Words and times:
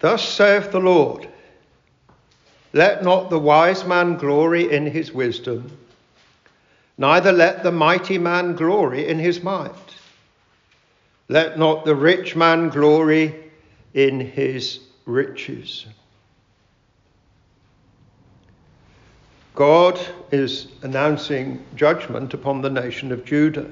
Thus 0.00 0.28
saith 0.28 0.70
the 0.70 0.80
Lord 0.80 1.28
Let 2.72 3.02
not 3.02 3.30
the 3.30 3.38
wise 3.38 3.84
man 3.84 4.16
glory 4.16 4.70
in 4.70 4.86
his 4.86 5.12
wisdom, 5.12 5.76
neither 6.96 7.32
let 7.32 7.62
the 7.62 7.72
mighty 7.72 8.18
man 8.18 8.54
glory 8.54 9.08
in 9.08 9.18
his 9.18 9.42
might. 9.42 9.72
Let 11.28 11.58
not 11.58 11.84
the 11.84 11.94
rich 11.94 12.36
man 12.36 12.68
glory 12.68 13.34
in 13.92 14.20
his 14.20 14.80
riches. 15.04 15.86
God 19.54 19.98
is 20.30 20.68
announcing 20.82 21.64
judgment 21.74 22.32
upon 22.32 22.62
the 22.62 22.70
nation 22.70 23.10
of 23.10 23.24
Judah. 23.24 23.68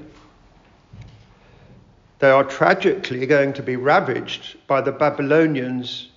They 2.19 2.29
are 2.29 2.43
tragically 2.43 3.25
going 3.25 3.53
to 3.53 3.63
be 3.63 3.77
ravaged 3.77 4.57
by 4.67 4.81
the 4.81 4.91
Babylonians 4.91 6.09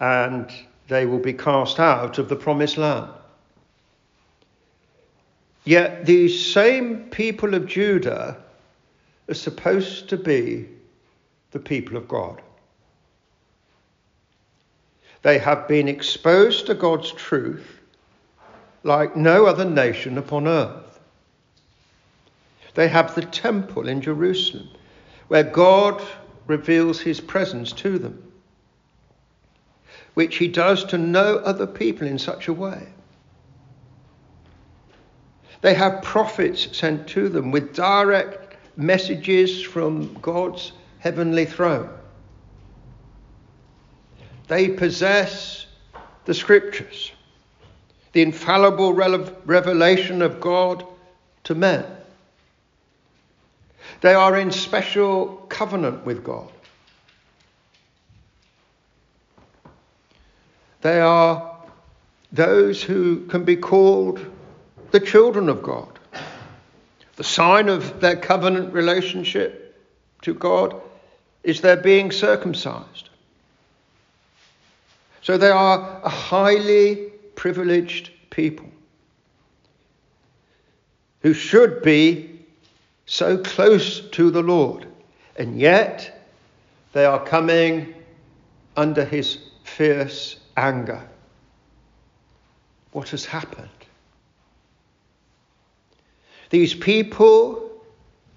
and 0.00 0.50
they 0.88 1.06
will 1.06 1.18
be 1.18 1.32
cast 1.32 1.78
out 1.78 2.18
of 2.18 2.28
the 2.28 2.36
promised 2.36 2.78
land. 2.78 3.10
Yet 5.64 6.06
these 6.06 6.52
same 6.52 7.10
people 7.10 7.54
of 7.54 7.66
Judah 7.66 8.36
are 9.28 9.34
supposed 9.34 10.08
to 10.08 10.16
be 10.16 10.68
the 11.50 11.58
people 11.58 11.96
of 11.96 12.08
God. 12.08 12.40
They 15.22 15.38
have 15.38 15.68
been 15.68 15.88
exposed 15.88 16.66
to 16.66 16.74
God's 16.74 17.12
truth 17.12 17.80
like 18.84 19.16
no 19.16 19.46
other 19.46 19.64
nation 19.64 20.16
upon 20.16 20.46
earth. 20.46 21.00
They 22.74 22.88
have 22.88 23.14
the 23.14 23.22
temple 23.22 23.88
in 23.88 24.00
Jerusalem, 24.00 24.68
where 25.26 25.42
God 25.42 26.00
reveals 26.46 27.00
his 27.00 27.20
presence 27.20 27.72
to 27.72 27.98
them, 27.98 28.27
which 30.18 30.38
he 30.38 30.48
does 30.48 30.82
to 30.82 30.98
no 30.98 31.36
other 31.36 31.64
people 31.64 32.04
in 32.04 32.18
such 32.18 32.48
a 32.48 32.52
way. 32.52 32.88
They 35.60 35.74
have 35.74 36.02
prophets 36.02 36.76
sent 36.76 37.06
to 37.10 37.28
them 37.28 37.52
with 37.52 37.72
direct 37.72 38.56
messages 38.76 39.62
from 39.62 40.12
God's 40.14 40.72
heavenly 40.98 41.44
throne. 41.44 41.88
They 44.48 44.70
possess 44.70 45.66
the 46.24 46.34
scriptures 46.34 47.12
the 48.10 48.22
infallible 48.22 48.94
revelation 48.94 50.20
of 50.20 50.40
God 50.40 50.84
to 51.44 51.54
men. 51.54 51.84
They 54.00 54.14
are 54.14 54.36
in 54.36 54.50
special 54.50 55.36
covenant 55.48 56.04
with 56.04 56.24
God. 56.24 56.50
They 60.80 61.00
are 61.00 61.56
those 62.32 62.82
who 62.82 63.26
can 63.26 63.44
be 63.44 63.56
called 63.56 64.24
the 64.90 65.00
children 65.00 65.48
of 65.48 65.62
God. 65.62 65.98
The 67.16 67.24
sign 67.24 67.68
of 67.68 68.00
their 68.00 68.16
covenant 68.16 68.72
relationship 68.72 69.76
to 70.22 70.34
God 70.34 70.80
is 71.42 71.60
their 71.60 71.76
being 71.76 72.10
circumcised. 72.10 73.08
So 75.22 75.36
they 75.36 75.50
are 75.50 76.00
a 76.02 76.08
highly 76.08 77.12
privileged 77.34 78.10
people 78.30 78.68
who 81.20 81.34
should 81.34 81.82
be 81.82 82.40
so 83.06 83.38
close 83.38 84.00
to 84.10 84.30
the 84.30 84.42
Lord, 84.42 84.86
and 85.36 85.58
yet 85.58 86.24
they 86.92 87.04
are 87.04 87.24
coming 87.24 87.94
under 88.76 89.04
his 89.04 89.38
fierce 89.64 90.37
anger. 90.58 91.02
What 92.92 93.10
has 93.10 93.24
happened? 93.24 93.68
These 96.50 96.74
people 96.74 97.70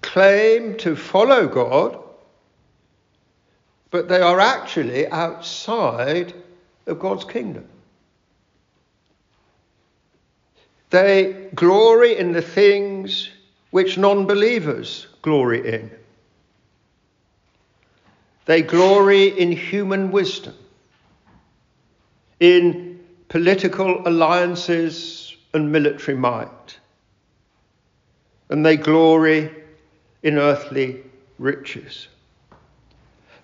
claim 0.02 0.76
to 0.78 0.94
follow 0.94 1.48
God, 1.48 1.98
but 3.90 4.08
they 4.08 4.20
are 4.20 4.40
actually 4.40 5.06
outside 5.08 6.34
of 6.86 6.98
God's 6.98 7.24
kingdom. 7.24 7.66
They 10.90 11.48
glory 11.54 12.18
in 12.18 12.32
the 12.32 12.42
things 12.42 13.30
which 13.70 13.96
non 13.96 14.26
believers 14.26 15.06
glory 15.22 15.74
in. 15.74 15.90
They 18.44 18.60
glory 18.60 19.28
in 19.28 19.52
human 19.52 20.10
wisdom, 20.10 20.54
in 22.42 23.00
political 23.28 24.06
alliances 24.06 25.34
and 25.54 25.70
military 25.72 26.16
might. 26.16 26.78
And 28.50 28.64
they 28.66 28.76
glory 28.76 29.50
in 30.22 30.38
earthly 30.38 31.02
riches. 31.38 32.08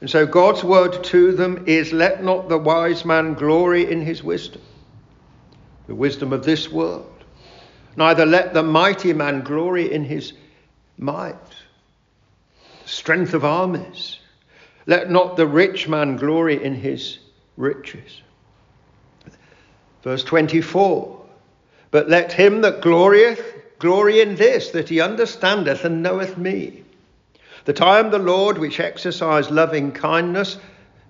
And 0.00 0.09
so 0.09 0.26
God's 0.26 0.62
word 0.62 1.03
to 1.04 1.32
them 1.32 1.64
is 1.66 1.92
let 1.92 2.22
not 2.22 2.48
the 2.48 2.59
wise 2.59 3.04
man 3.04 3.34
glory 3.34 3.91
in 3.91 4.00
his 4.00 4.22
wisdom, 4.22 4.62
the 5.86 5.94
wisdom 5.94 6.32
of 6.32 6.44
this 6.44 6.70
world 6.70 7.19
Neither 7.98 8.26
let 8.26 8.54
the 8.54 8.62
mighty 8.62 9.12
man 9.12 9.41
glory 9.41 9.92
in 9.92 10.04
his 10.04 10.32
might, 10.98 11.34
strength 12.84 13.34
of 13.34 13.44
armies. 13.44 14.20
Let 14.86 15.10
not 15.10 15.36
the 15.36 15.48
rich 15.48 15.88
man 15.88 16.16
glory 16.16 16.62
in 16.62 16.76
his 16.76 17.19
riches. 17.56 18.22
Verse 20.08 20.24
24 20.24 21.20
But 21.91 22.08
let 22.08 22.32
him 22.32 22.62
that 22.62 22.80
glorieth 22.80 23.42
glory 23.78 24.22
in 24.22 24.36
this, 24.36 24.70
that 24.70 24.88
he 24.88 25.02
understandeth 25.02 25.84
and 25.84 26.02
knoweth 26.02 26.38
me, 26.38 26.82
that 27.66 27.82
I 27.82 27.98
am 27.98 28.10
the 28.10 28.18
Lord 28.18 28.56
which 28.56 28.80
exercise 28.80 29.50
loving 29.50 29.92
kindness, 29.92 30.56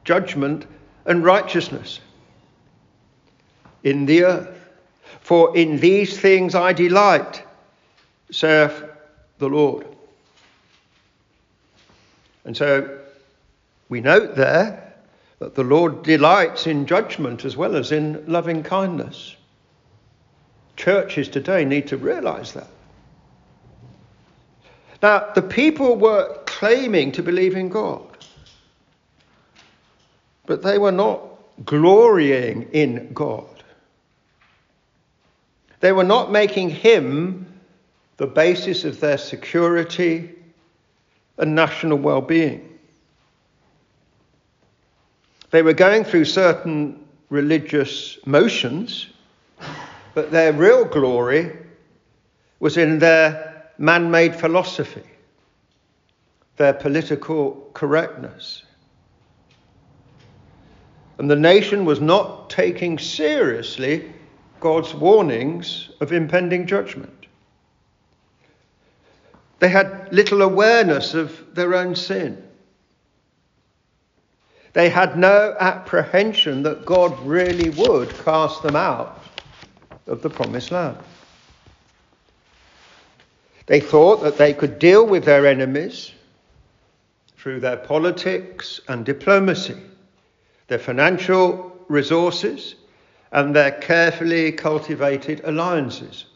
judgment, 0.03 0.66
and 1.06 1.22
righteousness 1.22 2.00
in 3.84 4.04
the 4.04 4.25
earth. 4.25 4.69
For 5.20 5.56
in 5.56 5.78
these 5.78 6.19
things 6.19 6.56
I 6.56 6.72
delight, 6.72 7.44
saith 8.32 8.82
the 9.38 9.48
Lord. 9.48 9.87
And 12.44 12.56
so 12.56 12.98
we 13.88 14.00
note 14.00 14.34
there 14.34 14.88
that 15.38 15.54
the 15.54 15.62
Lord 15.62 16.03
delights 16.03 16.66
in 16.66 16.87
judgment 16.87 17.44
as 17.44 17.56
well 17.56 17.76
as 17.76 17.93
in 17.93 18.25
loving 18.26 18.62
kindness. 18.62 19.37
Churches 20.76 21.28
today 21.28 21.65
need 21.65 21.88
to 21.88 21.97
realize 21.97 22.53
that. 22.54 22.69
Now, 25.03 25.31
the 25.34 25.43
people 25.43 25.97
were 25.97 26.41
claiming 26.47 27.12
to 27.12 27.22
believe 27.22 27.54
in 27.54 27.69
God, 27.69 28.04
but 30.47 30.62
they 30.62 30.78
were 30.78 30.93
not 30.93 31.22
glorying 31.65 32.69
in 32.72 33.12
God. 33.12 33.47
They 35.81 35.93
were 35.93 36.05
not 36.05 36.32
making 36.32 36.70
him 36.70 37.47
the 38.16 38.26
basis 38.26 38.84
of 38.84 38.99
their 38.99 39.19
security 39.19 40.34
and 41.37 41.55
national 41.55 41.99
well 41.99 42.20
being. 42.20 42.68
They 45.50 45.62
were 45.62 45.72
going 45.72 46.04
through 46.04 46.26
certain 46.26 47.06
religious 47.31 48.19
motions, 48.26 49.06
but 50.14 50.31
their 50.31 50.53
real 50.53 50.84
glory 50.84 51.56
was 52.60 52.76
in 52.76 52.98
their 52.98 53.70
man 53.78 54.10
made 54.10 54.34
philosophy, 54.34 55.04
their 56.56 56.75
political 56.75 57.70
correctness. 57.72 58.64
And 61.19 61.31
the 61.31 61.37
nation 61.37 61.84
was 61.84 62.00
not 62.00 62.50
taking 62.50 62.99
seriously 62.99 64.12
God's 64.61 64.94
warnings 64.94 65.90
of 66.00 66.12
impending 66.12 66.67
judgment. 66.67 67.26
They 69.61 69.69
had 69.69 70.12
little 70.12 70.43
awareness 70.43 71.14
of 71.14 71.55
their 71.55 71.75
own 71.75 71.96
sin. 71.96 72.48
They 74.78 74.90
had 74.90 75.19
no 75.19 75.56
apprehension 75.58 76.62
that 76.62 76.86
God 76.86 77.19
really 77.26 77.69
would 77.70 78.16
cast 78.25 78.62
them 78.62 78.76
out 78.76 79.20
of 80.06 80.22
the 80.22 80.30
promised 80.30 80.70
land. 80.70 80.96
They 83.66 83.80
thought 83.80 84.22
that 84.22 84.38
they 84.38 84.54
could 84.54 84.78
deal 84.78 85.04
with 85.04 85.25
their 85.25 85.48
enemies 85.48 86.12
through 87.38 87.58
their 87.58 87.76
politics 87.76 88.80
and 88.86 89.04
diplomacy, 89.04 89.82
their 90.69 90.78
financial 90.78 91.76
resources, 91.88 92.76
and 93.32 93.56
their 93.56 93.72
carefully 93.72 94.52
cultivated 94.52 95.40
alliances. 95.42 96.26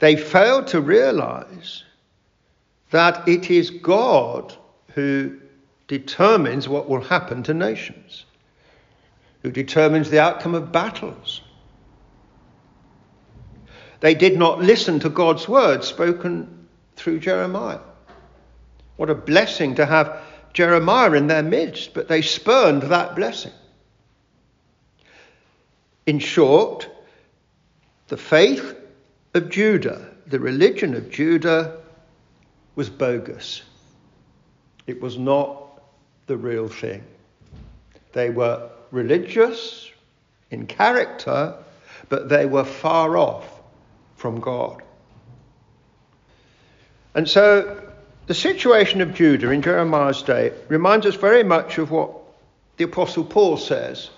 They 0.00 0.16
failed 0.16 0.66
to 0.66 0.80
realize 0.80 1.84
that 2.90 3.28
it 3.28 3.48
is 3.48 3.70
God 3.70 4.52
who 4.96 5.38
determines 5.90 6.68
what 6.68 6.88
will 6.88 7.00
happen 7.00 7.42
to 7.42 7.52
nations, 7.52 8.24
who 9.42 9.50
determines 9.50 10.08
the 10.08 10.20
outcome 10.20 10.54
of 10.54 10.70
battles. 10.70 11.40
They 13.98 14.14
did 14.14 14.38
not 14.38 14.60
listen 14.60 15.00
to 15.00 15.08
God's 15.08 15.48
word 15.48 15.82
spoken 15.82 16.68
through 16.94 17.18
Jeremiah. 17.18 17.80
What 18.98 19.10
a 19.10 19.16
blessing 19.16 19.74
to 19.74 19.84
have 19.84 20.22
Jeremiah 20.52 21.14
in 21.14 21.26
their 21.26 21.42
midst, 21.42 21.92
but 21.92 22.06
they 22.06 22.22
spurned 22.22 22.84
that 22.84 23.16
blessing. 23.16 23.52
In 26.06 26.20
short, 26.20 26.88
the 28.06 28.16
faith 28.16 28.76
of 29.34 29.50
Judah, 29.50 30.08
the 30.28 30.38
religion 30.38 30.94
of 30.94 31.10
Judah, 31.10 31.78
was 32.76 32.88
bogus. 32.88 33.62
It 34.86 35.00
was 35.00 35.18
not 35.18 35.59
the 36.30 36.36
real 36.36 36.68
thing. 36.68 37.02
They 38.12 38.30
were 38.30 38.70
religious 38.92 39.90
in 40.52 40.68
character, 40.68 41.56
but 42.08 42.28
they 42.28 42.46
were 42.46 42.62
far 42.62 43.16
off 43.16 43.60
from 44.14 44.38
God. 44.38 44.80
And 47.16 47.28
so 47.28 47.92
the 48.28 48.34
situation 48.34 49.00
of 49.00 49.12
Judah 49.12 49.50
in 49.50 49.60
Jeremiah's 49.60 50.22
day 50.22 50.52
reminds 50.68 51.04
us 51.04 51.16
very 51.16 51.42
much 51.42 51.78
of 51.78 51.90
what 51.90 52.12
the 52.76 52.84
Apostle 52.84 53.24
Paul 53.24 53.56
says 53.56 54.10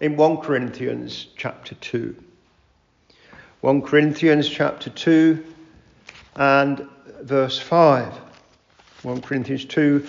in 0.00 0.16
1 0.16 0.38
Corinthians 0.38 1.26
chapter 1.36 1.74
2. 1.74 2.16
1 3.60 3.82
Corinthians 3.82 4.48
chapter 4.48 4.88
2 4.88 5.44
and 6.36 6.88
verse 7.20 7.58
5. 7.58 8.14
1 9.02 9.20
Corinthians 9.20 9.66
2, 9.66 10.06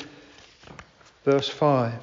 verse 1.28 1.50
5. 1.50 1.94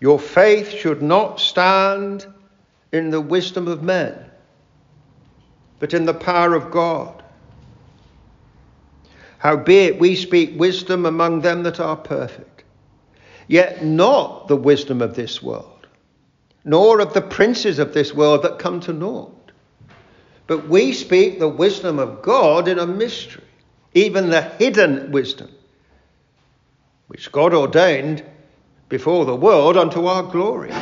Your 0.00 0.18
faith 0.18 0.72
should 0.72 1.00
not 1.00 1.38
stand 1.38 2.26
in 2.90 3.10
the 3.10 3.20
wisdom 3.20 3.68
of 3.68 3.84
men, 3.84 4.28
but 5.78 5.94
in 5.94 6.06
the 6.06 6.14
power 6.14 6.54
of 6.54 6.72
God. 6.72 7.22
Howbeit 9.38 10.00
we 10.00 10.16
speak 10.16 10.58
wisdom 10.58 11.06
among 11.06 11.42
them 11.42 11.62
that 11.62 11.78
are 11.78 11.94
perfect, 11.94 12.64
yet 13.46 13.84
not 13.84 14.48
the 14.48 14.56
wisdom 14.56 15.00
of 15.00 15.14
this 15.14 15.40
world, 15.40 15.86
nor 16.64 16.98
of 16.98 17.14
the 17.14 17.22
princes 17.22 17.78
of 17.78 17.94
this 17.94 18.12
world 18.12 18.42
that 18.42 18.58
come 18.58 18.80
to 18.80 18.92
naught. 18.92 19.52
But 20.48 20.68
we 20.68 20.92
speak 20.92 21.38
the 21.38 21.48
wisdom 21.48 22.00
of 22.00 22.22
God 22.22 22.66
in 22.66 22.80
a 22.80 22.86
mystery, 22.88 23.44
even 23.94 24.30
the 24.30 24.42
hidden 24.42 25.12
wisdom, 25.12 25.50
which 27.08 27.32
God 27.32 27.52
ordained 27.52 28.24
before 28.88 29.24
the 29.24 29.36
world 29.36 29.76
unto 29.76 30.06
our 30.06 30.22
glory, 30.22 30.72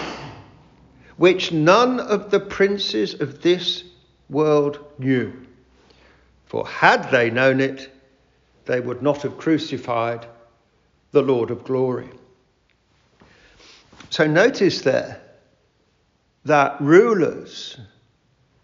which 1.17 1.51
none 1.51 1.99
of 1.99 2.31
the 2.31 2.41
princes 2.41 3.21
of 3.21 3.43
this 3.43 3.85
world 4.29 4.85
knew. 4.99 5.33
For 6.47 6.67
had 6.67 7.11
they 7.11 7.31
known 7.31 7.61
it, 7.61 7.91
they 8.67 8.81
would 8.81 9.03
not 9.03 9.23
have 9.23 9.39
crucified 9.39 10.27
the 11.13 11.23
Lord 11.23 11.51
of 11.51 11.65
glory. 11.65 12.11
So 14.11 14.27
notice 14.27 14.83
there 14.83 15.21
that 16.45 16.81
rulers 16.81 17.79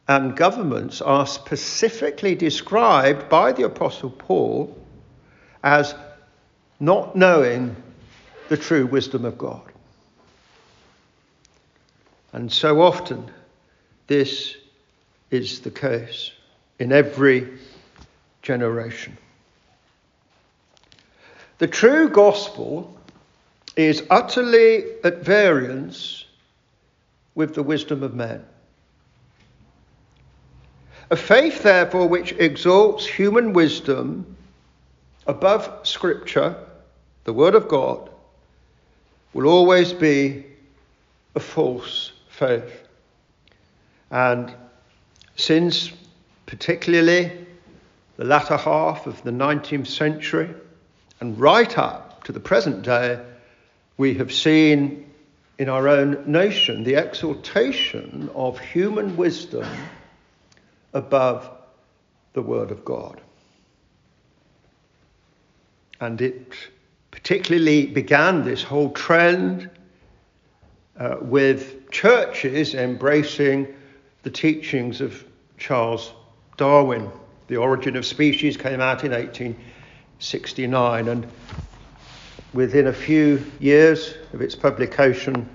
and 0.09 0.37
governments 0.37 1.01
are 1.01 1.27
specifically 1.27 2.35
described 2.35 3.29
by 3.29 3.53
the 3.53 3.65
Apostle 3.65 4.11
Paul 4.11 4.77
as 5.63 5.95
not 6.83 7.15
knowing 7.15 7.77
the 8.49 8.57
true 8.57 8.87
wisdom 8.87 9.25
of 9.25 9.39
God. 9.39 9.63
And 12.33 12.53
so 12.53 12.83
often, 12.83 13.31
this 14.09 14.57
is 15.31 15.61
the 15.61 15.71
case 15.71 16.33
in 16.81 16.91
every 16.91 17.57
generation. 18.43 19.17
The 21.59 21.69
true 21.69 22.09
gospel 22.09 22.93
is 23.77 24.03
utterly 24.11 24.83
at 25.05 25.19
variance 25.19 26.25
with 27.37 27.55
the 27.55 27.63
wisdom 27.63 28.03
of 28.03 28.13
men. 28.13 28.45
A 31.13 31.17
faith, 31.17 31.63
therefore, 31.63 32.09
which 32.09 32.33
exalts 32.33 33.07
human 33.07 33.53
wisdom 33.53 34.37
above 35.29 35.87
Scripture, 35.87 36.57
the 37.25 37.33
Word 37.33 37.55
of 37.55 37.69
God, 37.69 38.11
will 39.33 39.47
always 39.47 39.93
be 39.93 40.45
a 41.35 41.41
false 41.41 42.13
faith. 42.29 42.87
And 44.11 44.53
since, 45.37 45.91
particularly, 46.47 47.33
the 48.17 48.25
latter 48.25 48.57
half 48.57 49.07
of 49.07 49.23
the 49.23 49.31
19th 49.31 49.87
century 49.87 50.51
and 51.21 51.39
right 51.39 51.79
up 51.79 52.25
to 52.25 52.33
the 52.33 52.41
present 52.41 52.83
day, 52.83 53.25
we 53.97 54.15
have 54.15 54.33
seen 54.33 55.11
in 55.59 55.69
our 55.69 55.89
own 55.89 56.25
nation 56.27 56.85
the 56.85 56.95
exaltation 56.95 58.29
of 58.35 58.59
human 58.59 59.17
wisdom 59.17 59.67
above 60.93 61.49
the 62.33 62.43
Word 62.43 62.71
of 62.71 62.85
God. 62.85 63.21
And 66.01 66.21
it 66.21 66.53
particularly 67.23 67.87
began 67.87 68.43
this 68.43 68.65
whole 68.65 68.91
trend 68.91 69.71
uh, 70.99 71.19
with 71.21 71.89
churches 71.89 72.75
embracing 72.75 73.73
the 74.25 74.31
teachings 74.31 75.01
of 75.01 75.25
Charles 75.57 76.15
Darwin. 76.57 77.09
The 77.47 77.59
Origin 77.59 77.95
of 77.95 78.05
Species 78.05 78.57
came 78.57 78.81
out 78.81 79.05
in 79.05 79.13
1869, 79.13 81.09
and 81.09 81.29
within 82.55 82.89
a 82.89 82.93
few 82.93 83.45
years 83.61 84.15
of 84.33 84.43
its 84.43 84.57
publication, 84.57 85.49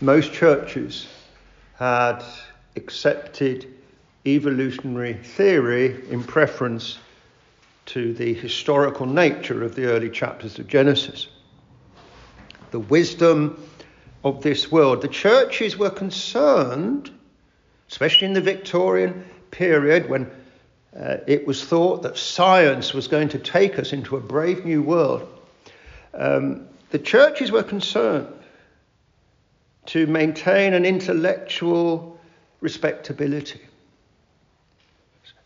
most 0.00 0.32
churches 0.32 1.08
had 1.74 2.22
accepted 2.76 3.66
evolutionary 4.24 5.14
theory 5.14 6.00
in 6.10 6.22
preference 6.22 6.98
to 7.88 8.12
the 8.12 8.34
historical 8.34 9.06
nature 9.06 9.64
of 9.64 9.74
the 9.74 9.86
early 9.86 10.10
chapters 10.10 10.58
of 10.58 10.68
Genesis. 10.68 11.26
The 12.70 12.78
wisdom 12.78 13.62
of 14.22 14.42
this 14.42 14.70
world. 14.70 15.00
The 15.00 15.08
churches 15.08 15.78
were 15.78 15.90
concerned, 15.90 17.10
especially 17.88 18.26
in 18.26 18.34
the 18.34 18.42
Victorian 18.42 19.24
period 19.50 20.10
when 20.10 20.30
uh, 20.94 21.18
it 21.26 21.46
was 21.46 21.64
thought 21.64 22.02
that 22.02 22.18
science 22.18 22.92
was 22.92 23.08
going 23.08 23.30
to 23.30 23.38
take 23.38 23.78
us 23.78 23.94
into 23.94 24.16
a 24.16 24.20
brave 24.20 24.66
new 24.66 24.82
world. 24.82 25.26
Um, 26.12 26.68
the 26.90 26.98
churches 26.98 27.50
were 27.50 27.62
concerned 27.62 28.26
to 29.86 30.06
maintain 30.06 30.74
an 30.74 30.84
intellectual 30.84 32.20
respectability. 32.60 33.60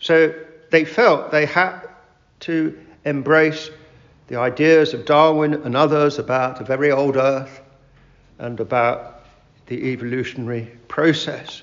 So 0.00 0.34
they 0.70 0.84
felt 0.84 1.30
they 1.30 1.46
had 1.46 1.81
to 2.42 2.78
embrace 3.04 3.70
the 4.28 4.37
ideas 4.37 4.94
of 4.94 5.04
Darwin 5.04 5.54
and 5.54 5.76
others 5.76 6.18
about 6.18 6.61
a 6.61 6.64
very 6.64 6.90
old 6.90 7.16
earth 7.16 7.61
and 8.38 8.61
about 8.61 9.25
the 9.66 9.92
evolutionary 9.92 10.70
process, 10.88 11.62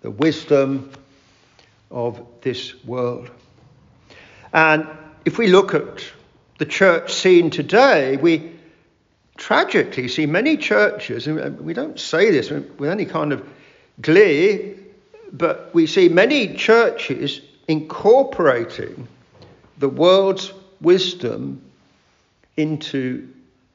the 0.00 0.10
wisdom 0.10 0.90
of 1.90 2.24
this 2.42 2.74
world. 2.84 3.30
And 4.52 4.86
if 5.24 5.38
we 5.38 5.48
look 5.48 5.74
at 5.74 6.04
the 6.58 6.66
church 6.66 7.12
scene 7.12 7.50
today, 7.50 8.16
we 8.16 8.52
tragically 9.36 10.08
see 10.08 10.26
many 10.26 10.56
churches, 10.56 11.26
and 11.26 11.60
we 11.60 11.74
don't 11.74 12.00
say 12.00 12.30
this 12.30 12.50
with 12.50 12.88
any 12.88 13.04
kind 13.04 13.32
of 13.32 13.46
glee, 14.00 14.74
but 15.32 15.70
we 15.74 15.86
see 15.86 16.08
many 16.08 16.54
churches 16.54 17.40
incorporating 17.68 19.08
the 19.78 19.88
world's 19.88 20.52
wisdom 20.80 21.62
into 22.56 23.28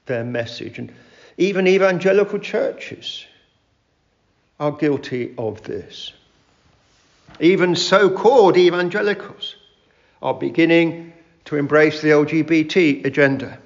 their 0.06 0.24
message. 0.24 0.80
And 0.80 0.92
even 1.38 1.68
evangelical 1.68 2.40
churches 2.40 3.26
are 4.60 4.72
guilty 4.72 5.34
of 5.38 5.64
this. 5.64 6.14
Even 7.40 7.76
so 7.76 8.10
called 8.10 8.58
evangelicals 8.58 9.56
are 10.22 10.34
beginning 10.34 11.14
to 11.46 11.56
embrace 11.56 12.02
the 12.02 12.10
LGBT 12.10 13.06
agenda. 13.06 13.58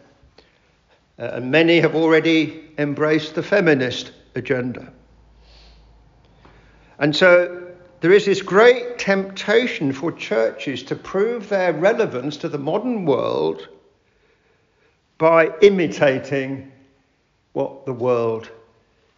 Uh, 1.17 1.31
and 1.33 1.51
many 1.51 1.79
have 1.79 1.95
already 1.95 2.71
embraced 2.77 3.35
the 3.35 3.43
feminist 3.43 4.11
agenda. 4.35 4.91
And 6.97 7.15
so 7.15 7.64
there 8.01 8.11
is 8.11 8.25
this 8.25 8.41
great 8.41 8.99
temptation 8.99 9.93
for 9.93 10.11
churches 10.11 10.83
to 10.83 10.95
prove 10.95 11.49
their 11.49 11.73
relevance 11.73 12.37
to 12.37 12.49
the 12.49 12.57
modern 12.57 13.05
world 13.05 13.67
by 15.17 15.49
imitating 15.61 16.71
what 17.53 17.85
the 17.85 17.93
world 17.93 18.49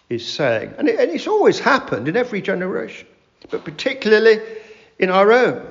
is 0.09 0.25
saying. 0.25 0.73
And, 0.77 0.87
it, 0.87 0.99
and 0.99 1.11
it's 1.11 1.27
always 1.27 1.59
happened 1.59 2.07
in 2.07 2.15
every 2.15 2.41
generation, 2.41 3.07
but 3.49 3.65
particularly 3.65 4.39
in 4.99 5.09
our 5.09 5.31
own. 5.31 5.67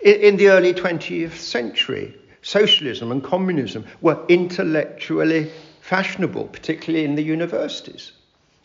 In, 0.00 0.14
in 0.14 0.36
the 0.36 0.48
early 0.48 0.72
20th 0.72 1.34
century, 1.34 2.16
socialism 2.42 3.10
and 3.10 3.22
communism 3.22 3.84
were 4.00 4.24
intellectually 4.28 5.50
fashionable, 5.80 6.44
particularly 6.44 7.04
in 7.04 7.16
the 7.16 7.22
universities, 7.22 8.12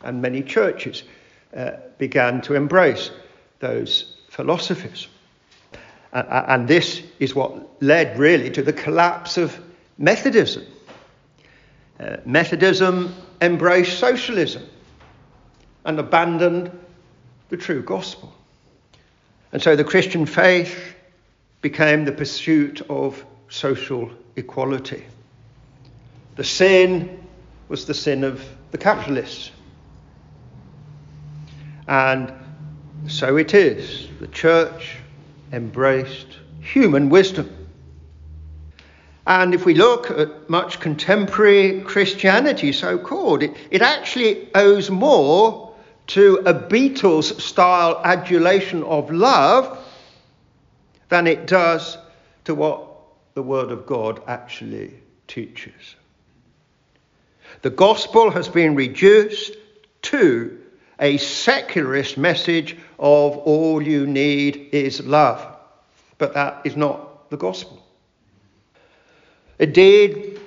and 0.03 0.21
many 0.21 0.43
churches 0.43 1.03
uh, 1.55 1.71
began 1.97 2.41
to 2.41 2.55
embrace 2.55 3.11
those 3.59 4.17
philosophies. 4.29 5.07
Uh, 6.13 6.43
and 6.47 6.67
this 6.67 7.03
is 7.19 7.33
what 7.35 7.81
led 7.81 8.17
really 8.17 8.49
to 8.49 8.61
the 8.61 8.73
collapse 8.73 9.37
of 9.37 9.57
Methodism. 9.97 10.65
Uh, 11.99 12.17
Methodism 12.25 13.13
embraced 13.41 13.99
socialism 13.99 14.63
and 15.85 15.99
abandoned 15.99 16.71
the 17.49 17.57
true 17.57 17.83
gospel. 17.83 18.33
And 19.51 19.61
so 19.61 19.75
the 19.75 19.83
Christian 19.83 20.25
faith 20.25 20.95
became 21.61 22.05
the 22.05 22.11
pursuit 22.11 22.81
of 22.89 23.23
social 23.49 24.09
equality. 24.35 25.05
The 26.35 26.43
sin 26.43 27.19
was 27.67 27.85
the 27.85 27.93
sin 27.93 28.23
of 28.23 28.43
the 28.71 28.77
capitalists. 28.77 29.51
And 31.91 32.31
so 33.07 33.35
it 33.35 33.53
is. 33.53 34.07
The 34.21 34.27
church 34.27 34.95
embraced 35.51 36.37
human 36.61 37.09
wisdom. 37.09 37.53
And 39.27 39.53
if 39.53 39.65
we 39.65 39.73
look 39.73 40.09
at 40.09 40.49
much 40.49 40.79
contemporary 40.79 41.81
Christianity, 41.81 42.71
so 42.71 42.97
called, 42.97 43.43
it, 43.43 43.57
it 43.71 43.81
actually 43.81 44.47
owes 44.55 44.89
more 44.89 45.75
to 46.07 46.37
a 46.45 46.53
Beatles 46.53 47.41
style 47.41 47.99
adulation 48.05 48.83
of 48.83 49.11
love 49.11 49.77
than 51.09 51.27
it 51.27 51.45
does 51.45 51.97
to 52.45 52.55
what 52.55 52.87
the 53.33 53.43
Word 53.43 53.69
of 53.69 53.85
God 53.85 54.21
actually 54.27 54.93
teaches. 55.27 55.97
The 57.63 57.69
gospel 57.69 58.31
has 58.31 58.47
been 58.47 58.75
reduced 58.75 59.57
to 60.03 60.60
a 61.01 61.17
secularist 61.17 62.17
message 62.17 62.77
of 62.99 63.37
all 63.37 63.81
you 63.81 64.05
need 64.05 64.69
is 64.71 65.01
love. 65.01 65.45
But 66.19 66.35
that 66.35 66.61
is 66.63 66.77
not 66.77 67.29
the 67.31 67.37
gospel. 67.37 67.83
Indeed, 69.57 70.39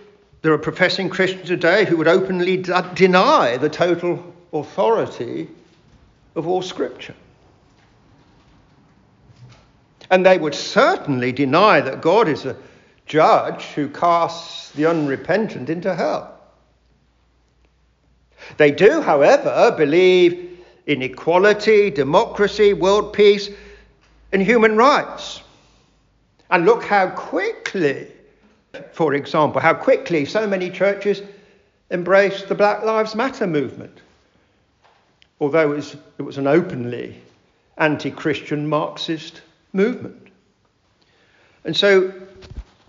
there 0.42 0.52
are 0.52 0.58
professing 0.58 1.08
Christians 1.08 1.48
today 1.48 1.84
who 1.84 1.96
would 1.96 2.08
openly 2.08 2.58
d- 2.58 2.72
deny 2.94 3.56
the 3.56 3.68
total 3.68 4.34
authority 4.52 5.48
of 6.36 6.46
all 6.46 6.62
Scripture. 6.62 7.14
And 10.10 10.24
they 10.24 10.38
would 10.38 10.54
certainly 10.54 11.32
deny 11.32 11.80
that 11.80 12.00
God 12.00 12.28
is 12.28 12.44
a 12.44 12.56
judge 13.06 13.62
who 13.66 13.88
casts 13.88 14.70
the 14.72 14.86
unrepentant 14.86 15.70
into 15.70 15.94
hell. 15.94 16.33
They 18.56 18.70
do, 18.70 19.00
however, 19.00 19.74
believe 19.76 20.60
in 20.86 21.02
equality, 21.02 21.90
democracy, 21.90 22.72
world 22.72 23.12
peace, 23.12 23.50
and 24.32 24.42
human 24.42 24.76
rights. 24.76 25.42
And 26.50 26.64
look 26.64 26.84
how 26.84 27.08
quickly, 27.10 28.08
for 28.92 29.14
example, 29.14 29.60
how 29.60 29.74
quickly 29.74 30.24
so 30.24 30.46
many 30.46 30.70
churches 30.70 31.22
embraced 31.90 32.48
the 32.48 32.54
Black 32.54 32.82
Lives 32.82 33.14
Matter 33.14 33.46
movement, 33.46 34.00
although 35.40 35.72
it 35.72 35.76
was, 35.76 35.96
it 36.18 36.22
was 36.22 36.38
an 36.38 36.46
openly 36.46 37.20
anti 37.78 38.10
Christian 38.10 38.66
Marxist 38.68 39.40
movement. 39.72 40.28
And 41.64 41.76
so 41.76 42.12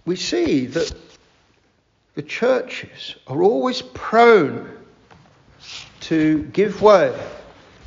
we 0.05 0.15
see 0.15 0.65
that 0.67 0.93
the 2.15 2.21
churches 2.21 3.15
are 3.27 3.41
always 3.41 3.81
prone 3.81 4.69
to 6.05 6.43
give 6.53 6.83
way 6.83 7.19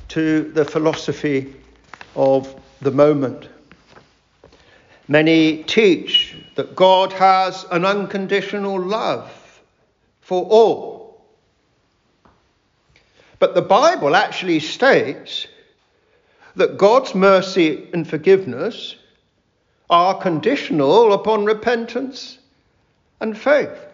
to 0.09 0.51
the 0.51 0.65
philosophy 0.65 1.55
of 2.17 2.61
the 2.81 2.91
moment. 2.91 3.49
Many 5.07 5.63
teach 5.63 6.37
that 6.57 6.75
God 6.75 7.13
has 7.13 7.65
an 7.71 7.85
unconditional 7.85 8.81
love 8.81 9.63
for 10.21 10.45
all. 10.47 11.25
But 13.39 13.55
the 13.55 13.63
Bible 13.63 14.17
actually 14.17 14.59
states 14.59 15.47
that 16.57 16.77
God's 16.77 17.15
mercy 17.15 17.89
and 17.93 18.09
forgiveness 18.09 18.97
are 19.89 20.21
conditional 20.21 21.13
upon 21.13 21.45
repentance 21.45 22.39
and 23.21 23.39
faith. 23.39 23.88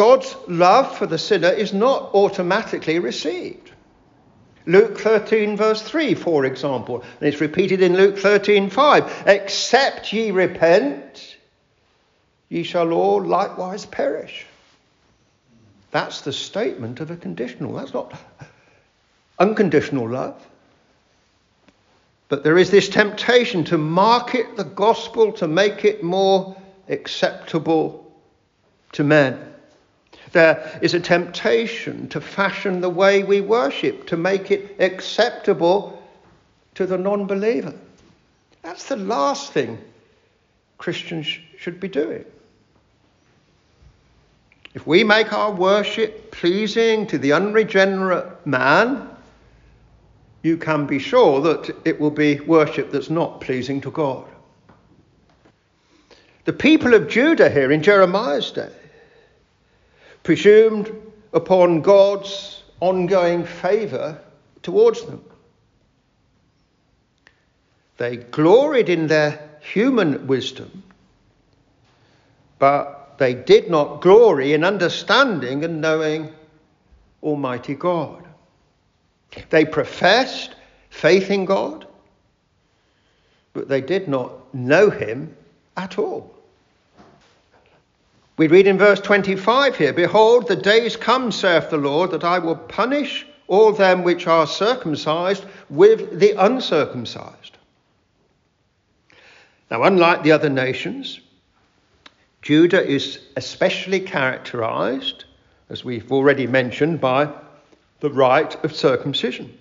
God's 0.00 0.34
love 0.48 0.96
for 0.96 1.04
the 1.04 1.18
sinner 1.18 1.50
is 1.50 1.74
not 1.74 2.14
automatically 2.14 2.98
received. 2.98 3.70
Luke 4.64 4.98
13, 4.98 5.58
verse 5.58 5.82
3, 5.82 6.14
for 6.14 6.46
example, 6.46 7.02
and 7.02 7.28
it's 7.28 7.42
repeated 7.42 7.82
in 7.82 7.94
Luke 7.94 8.16
13, 8.16 8.70
5. 8.70 9.24
Except 9.26 10.10
ye 10.10 10.30
repent, 10.30 11.36
ye 12.48 12.62
shall 12.62 12.92
all 12.92 13.22
likewise 13.22 13.84
perish. 13.84 14.46
That's 15.90 16.22
the 16.22 16.32
statement 16.32 17.00
of 17.00 17.10
a 17.10 17.16
conditional. 17.18 17.74
That's 17.74 17.92
not 17.92 18.18
unconditional 19.38 20.08
love. 20.08 20.42
But 22.30 22.42
there 22.42 22.56
is 22.56 22.70
this 22.70 22.88
temptation 22.88 23.64
to 23.64 23.76
market 23.76 24.56
the 24.56 24.64
gospel 24.64 25.32
to 25.32 25.46
make 25.46 25.84
it 25.84 26.02
more 26.02 26.56
acceptable 26.88 28.10
to 28.92 29.04
men. 29.04 29.49
There 30.32 30.78
is 30.80 30.94
a 30.94 31.00
temptation 31.00 32.08
to 32.10 32.20
fashion 32.20 32.80
the 32.80 32.90
way 32.90 33.22
we 33.22 33.40
worship, 33.40 34.06
to 34.08 34.16
make 34.16 34.50
it 34.50 34.76
acceptable 34.78 36.02
to 36.74 36.86
the 36.86 36.98
non 36.98 37.26
believer. 37.26 37.74
That's 38.62 38.88
the 38.88 38.96
last 38.96 39.52
thing 39.52 39.78
Christians 40.78 41.26
should 41.58 41.80
be 41.80 41.88
doing. 41.88 42.24
If 44.74 44.86
we 44.86 45.02
make 45.02 45.32
our 45.32 45.50
worship 45.50 46.30
pleasing 46.30 47.06
to 47.08 47.18
the 47.18 47.32
unregenerate 47.32 48.46
man, 48.46 49.08
you 50.42 50.56
can 50.56 50.86
be 50.86 51.00
sure 51.00 51.40
that 51.40 51.76
it 51.84 52.00
will 52.00 52.10
be 52.10 52.38
worship 52.40 52.92
that's 52.92 53.10
not 53.10 53.40
pleasing 53.40 53.80
to 53.80 53.90
God. 53.90 54.26
The 56.44 56.52
people 56.52 56.94
of 56.94 57.08
Judah 57.08 57.50
here 57.50 57.72
in 57.72 57.82
Jeremiah's 57.82 58.50
day 58.52 58.70
presumed 60.22 60.92
upon 61.32 61.80
God's 61.80 62.62
ongoing 62.80 63.44
favour 63.44 64.20
towards 64.62 65.04
them. 65.04 65.24
They 67.96 68.16
gloried 68.16 68.88
in 68.88 69.06
their 69.06 69.50
human 69.60 70.26
wisdom, 70.26 70.82
but 72.58 73.18
they 73.18 73.34
did 73.34 73.70
not 73.70 74.00
glory 74.00 74.54
in 74.54 74.64
understanding 74.64 75.64
and 75.64 75.80
knowing 75.80 76.32
Almighty 77.22 77.74
God. 77.74 78.24
They 79.50 79.64
professed 79.64 80.54
faith 80.88 81.30
in 81.30 81.44
God, 81.44 81.86
but 83.52 83.68
they 83.68 83.82
did 83.82 84.08
not 84.08 84.54
know 84.54 84.90
Him 84.90 85.36
at 85.76 85.98
all. 85.98 86.34
We 88.40 88.48
read 88.48 88.66
in 88.66 88.78
verse 88.78 89.00
25 89.00 89.76
here 89.76 89.92
Behold, 89.92 90.48
the 90.48 90.56
days 90.56 90.96
come, 90.96 91.30
saith 91.30 91.68
the 91.68 91.76
Lord, 91.76 92.10
that 92.12 92.24
I 92.24 92.38
will 92.38 92.56
punish 92.56 93.26
all 93.48 93.70
them 93.70 94.02
which 94.02 94.26
are 94.26 94.46
circumcised 94.46 95.44
with 95.68 96.18
the 96.18 96.32
uncircumcised. 96.42 97.58
Now, 99.70 99.82
unlike 99.82 100.22
the 100.22 100.32
other 100.32 100.48
nations, 100.48 101.20
Judah 102.40 102.82
is 102.82 103.18
especially 103.36 104.00
characterized, 104.00 105.26
as 105.68 105.84
we've 105.84 106.10
already 106.10 106.46
mentioned, 106.46 106.98
by 106.98 107.30
the 108.00 108.08
rite 108.08 108.64
of 108.64 108.74
circumcision. 108.74 109.52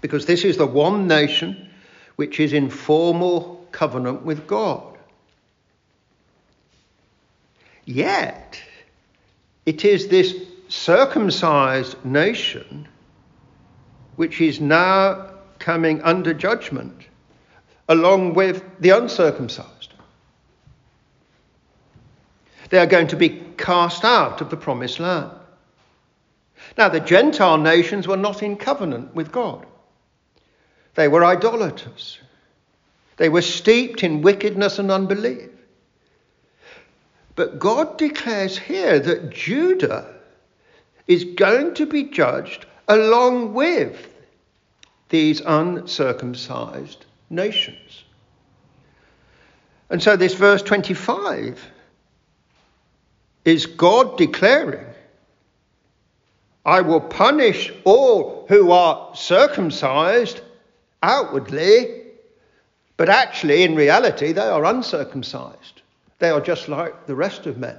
Because 0.00 0.26
this 0.26 0.44
is 0.44 0.56
the 0.56 0.66
one 0.66 1.06
nation 1.06 1.70
which 2.16 2.40
is 2.40 2.52
in 2.52 2.70
formal 2.70 3.64
covenant 3.70 4.22
with 4.22 4.48
God. 4.48 4.95
Yet, 7.86 8.60
it 9.64 9.84
is 9.84 10.08
this 10.08 10.34
circumcised 10.68 12.04
nation 12.04 12.88
which 14.16 14.40
is 14.40 14.60
now 14.60 15.30
coming 15.60 16.02
under 16.02 16.34
judgment 16.34 17.02
along 17.88 18.34
with 18.34 18.64
the 18.80 18.90
uncircumcised. 18.90 19.94
They 22.70 22.78
are 22.78 22.86
going 22.86 23.06
to 23.08 23.16
be 23.16 23.44
cast 23.56 24.04
out 24.04 24.40
of 24.40 24.50
the 24.50 24.56
promised 24.56 24.98
land. 24.98 25.30
Now, 26.76 26.88
the 26.88 26.98
Gentile 26.98 27.58
nations 27.58 28.08
were 28.08 28.16
not 28.16 28.42
in 28.42 28.56
covenant 28.56 29.14
with 29.14 29.30
God. 29.30 29.64
They 30.96 31.06
were 31.06 31.24
idolaters. 31.24 32.18
They 33.18 33.28
were 33.28 33.42
steeped 33.42 34.02
in 34.02 34.22
wickedness 34.22 34.80
and 34.80 34.90
unbelief. 34.90 35.50
But 37.36 37.58
God 37.58 37.98
declares 37.98 38.58
here 38.58 38.98
that 38.98 39.30
Judah 39.30 40.14
is 41.06 41.24
going 41.24 41.74
to 41.74 41.86
be 41.86 42.04
judged 42.04 42.66
along 42.88 43.52
with 43.52 44.08
these 45.10 45.40
uncircumcised 45.40 47.04
nations. 47.30 48.04
And 49.90 50.02
so, 50.02 50.16
this 50.16 50.34
verse 50.34 50.62
25 50.62 51.70
is 53.44 53.66
God 53.66 54.18
declaring, 54.18 54.86
I 56.64 56.80
will 56.80 57.00
punish 57.00 57.72
all 57.84 58.46
who 58.48 58.72
are 58.72 59.14
circumcised 59.14 60.40
outwardly, 61.02 62.02
but 62.96 63.08
actually, 63.08 63.62
in 63.62 63.76
reality, 63.76 64.32
they 64.32 64.48
are 64.48 64.64
uncircumcised. 64.64 65.82
They 66.18 66.30
are 66.30 66.40
just 66.40 66.68
like 66.68 67.06
the 67.06 67.14
rest 67.14 67.46
of 67.46 67.58
men. 67.58 67.76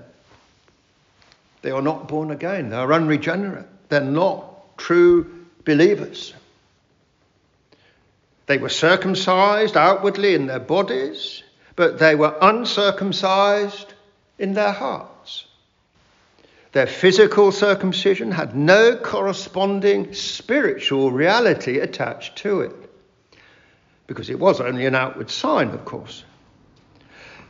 They 1.61 1.71
are 1.71 1.81
not 1.81 2.07
born 2.07 2.31
again, 2.31 2.69
they 2.69 2.75
are 2.75 2.93
unregenerate, 2.93 3.67
they're 3.89 4.01
not 4.01 4.77
true 4.77 5.45
believers. 5.65 6.33
They 8.45 8.57
were 8.57 8.69
circumcised 8.69 9.75
outwardly 9.75 10.33
in 10.33 10.47
their 10.47 10.59
bodies, 10.59 11.43
but 11.75 11.99
they 11.99 12.15
were 12.15 12.35
uncircumcised 12.41 13.93
in 14.39 14.53
their 14.53 14.71
hearts. 14.71 15.45
Their 16.71 16.87
physical 16.87 17.51
circumcision 17.51 18.31
had 18.31 18.55
no 18.55 18.95
corresponding 18.95 20.13
spiritual 20.13 21.11
reality 21.11 21.79
attached 21.79 22.37
to 22.37 22.61
it, 22.61 22.75
because 24.05 24.29
it 24.29 24.39
was 24.39 24.61
only 24.61 24.85
an 24.85 24.95
outward 24.95 25.29
sign, 25.29 25.69
of 25.69 25.83
course. 25.85 26.23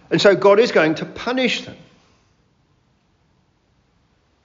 And 0.10 0.22
so 0.22 0.36
God 0.36 0.60
is 0.60 0.72
going 0.72 0.96
to 0.96 1.06
punish 1.06 1.66
them. 1.66 1.76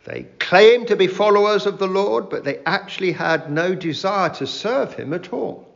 They 0.04 0.26
claimed 0.40 0.88
to 0.88 0.97
be 0.97 1.07
followers 1.07 1.66
of 1.66 1.78
the 1.78 1.87
Lord, 1.87 2.28
but 2.28 2.42
they 2.45 2.59
actually 2.66 3.12
had 3.12 3.50
no 3.50 3.75
desire 3.75 4.31
to 4.31 4.47
serve 4.47 4.95
Him 4.95 5.12
at 5.12 5.33
all. 5.33 5.69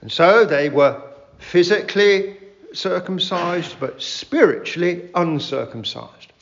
And 0.00 0.10
so 0.10 0.44
they 0.44 0.68
were 0.68 1.00
physically 1.38 2.36
circumcised, 2.72 3.76
but 3.78 4.02
spiritually 4.02 5.08
uncircumcised. 5.14 6.32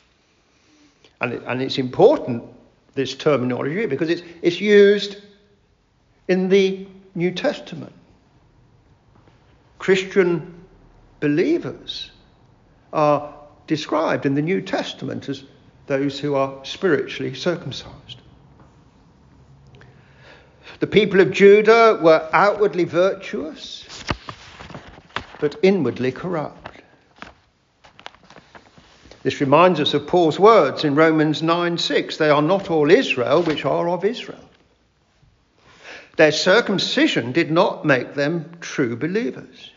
And, 1.21 1.33
it, 1.33 1.43
and 1.45 1.61
it's 1.61 1.77
important, 1.77 2.43
this 2.95 3.15
terminology, 3.15 3.85
because 3.85 4.09
it's, 4.09 4.23
it's 4.41 4.59
used 4.59 5.17
in 6.27 6.49
the 6.49 6.87
New 7.13 7.31
Testament. 7.31 7.93
Christian 9.85 10.65
believers 11.19 12.09
are 12.91 13.35
described 13.67 14.25
in 14.25 14.33
the 14.33 14.41
New 14.41 14.59
Testament 14.59 15.29
as 15.29 15.43
those 15.85 16.19
who 16.19 16.33
are 16.33 16.65
spiritually 16.65 17.35
circumcised. 17.35 18.19
The 20.79 20.87
people 20.87 21.19
of 21.19 21.29
Judah 21.29 21.99
were 22.01 22.27
outwardly 22.33 22.85
virtuous, 22.85 23.85
but 25.39 25.55
inwardly 25.61 26.11
corrupt. 26.11 26.81
This 29.21 29.39
reminds 29.39 29.79
us 29.79 29.93
of 29.93 30.07
Paul's 30.07 30.39
words 30.39 30.83
in 30.83 30.95
Romans 30.95 31.43
9 31.43 31.77
6. 31.77 32.17
They 32.17 32.31
are 32.31 32.41
not 32.41 32.71
all 32.71 32.89
Israel 32.89 33.43
which 33.43 33.65
are 33.65 33.87
of 33.89 34.03
Israel. 34.03 34.49
Their 36.15 36.31
circumcision 36.31 37.33
did 37.33 37.51
not 37.51 37.85
make 37.85 38.15
them 38.15 38.57
true 38.61 38.95
believers. 38.95 39.73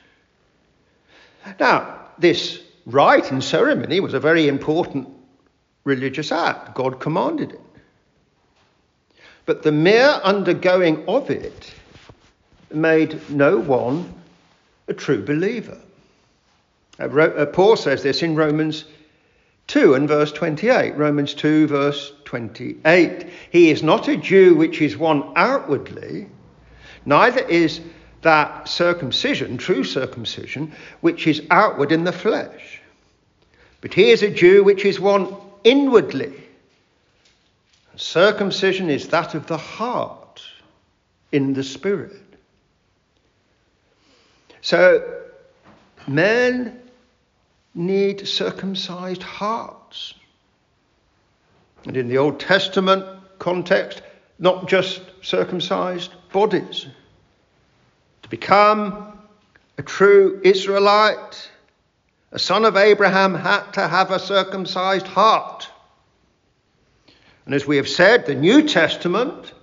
Now, 1.59 2.07
this 2.18 2.61
rite 2.87 3.31
and 3.31 3.42
ceremony 3.42 4.01
was 4.01 4.14
a 4.14 4.20
very 4.20 4.48
important 4.48 5.09
religious 5.85 6.33
act. 6.33 6.74
God 6.74 7.01
commanded 7.01 7.53
it. 7.53 7.61
But 9.46 9.62
the 9.62 9.72
mere 9.72 10.20
undergoing 10.22 11.09
of 11.09 11.31
it 11.31 11.72
made 12.72 13.31
no 13.31 13.59
one 13.59 14.12
a 14.88 14.94
true 14.94 15.24
believer. 15.24 15.79
Uh, 16.98 17.05
uh, 17.05 17.46
Paul 17.46 17.77
says 17.77 18.03
this 18.03 18.22
in 18.22 18.35
Romans 18.35 18.85
2 19.68 19.94
and 19.94 20.09
verse 20.09 20.33
28. 20.33 20.96
Romans 20.96 21.35
2, 21.35 21.66
verse 21.66 22.12
28. 22.24 23.27
He 23.51 23.70
is 23.70 23.83
not 23.83 24.09
a 24.09 24.16
Jew 24.16 24.55
which 24.55 24.81
is 24.81 24.96
one 24.96 25.33
outwardly, 25.37 26.29
neither 27.05 27.40
is 27.40 27.81
that 28.22 28.68
circumcision, 28.68 29.59
true 29.59 29.85
circumcision, 29.85 30.72
which 31.00 31.26
is 31.26 31.42
outward 31.50 31.92
in 31.92 32.04
the 32.04 32.12
flesh. 32.12 32.81
But 33.81 33.94
he 33.94 34.11
is 34.11 34.22
a 34.22 34.31
Jew 34.31 34.64
which 34.64 34.85
is 34.85 34.98
one 34.98 35.35
inwardly. 35.64 36.33
Circumcision 37.96 38.90
is 38.90 39.09
that 39.09 39.35
of 39.35 39.46
the 39.46 39.57
heart 39.57 40.42
in 41.33 41.52
the 41.52 41.64
spirit. 41.64 42.12
So, 44.61 45.20
men 46.07 46.81
need 47.74 48.26
circumcised 48.26 49.22
hearts. 49.22 50.14
And 51.85 51.96
in 51.96 52.09
the 52.09 52.18
Old 52.18 52.40
Testament 52.40 53.04
context, 53.38 54.02
not 54.38 54.68
just 54.68 55.00
circumcised 55.22 56.12
bodies. 56.33 56.87
To 58.28 58.36
become 58.36 59.18
a 59.78 59.82
true 59.82 60.42
Israelite, 60.44 61.50
a 62.30 62.38
son 62.38 62.66
of 62.66 62.76
Abraham 62.76 63.34
had 63.34 63.72
to 63.72 63.88
have 63.88 64.10
a 64.10 64.18
circumcised 64.18 65.06
heart. 65.06 65.66
And 67.46 67.54
as 67.54 67.66
we 67.66 67.78
have 67.78 67.88
said, 67.88 68.26
the 68.26 68.34
New 68.34 68.68
Testament 68.68 69.54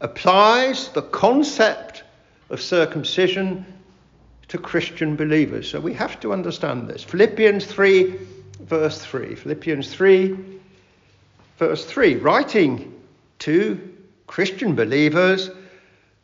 applies 0.00 0.88
the 0.88 1.02
concept 1.02 2.04
of 2.48 2.62
circumcision 2.62 3.66
to 4.48 4.56
Christian 4.56 5.14
believers. 5.14 5.68
So 5.70 5.78
we 5.78 5.92
have 5.92 6.18
to 6.20 6.32
understand 6.32 6.88
this. 6.88 7.04
Philippians 7.04 7.66
3, 7.66 8.14
verse 8.60 9.04
3. 9.04 9.34
Philippians 9.34 9.92
3, 9.92 10.38
verse 11.58 11.84
3. 11.84 12.14
Writing 12.14 12.98
to 13.40 13.94
Christian 14.26 14.74
believers, 14.74 15.50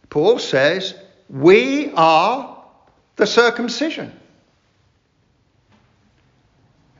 Paul 0.08 0.38
says, 0.38 0.94
We 1.28 1.92
are 1.94 2.62
the 3.16 3.26
circumcision 3.26 4.12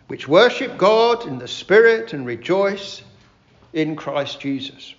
which 0.07 0.29
worship 0.29 0.77
God 0.79 1.27
in 1.27 1.39
the 1.39 1.49
Spirit 1.49 2.13
and 2.13 2.27
rejoice 2.27 3.03
in 3.73 3.97
Christ 3.97 4.41
Jesus. 4.41 4.95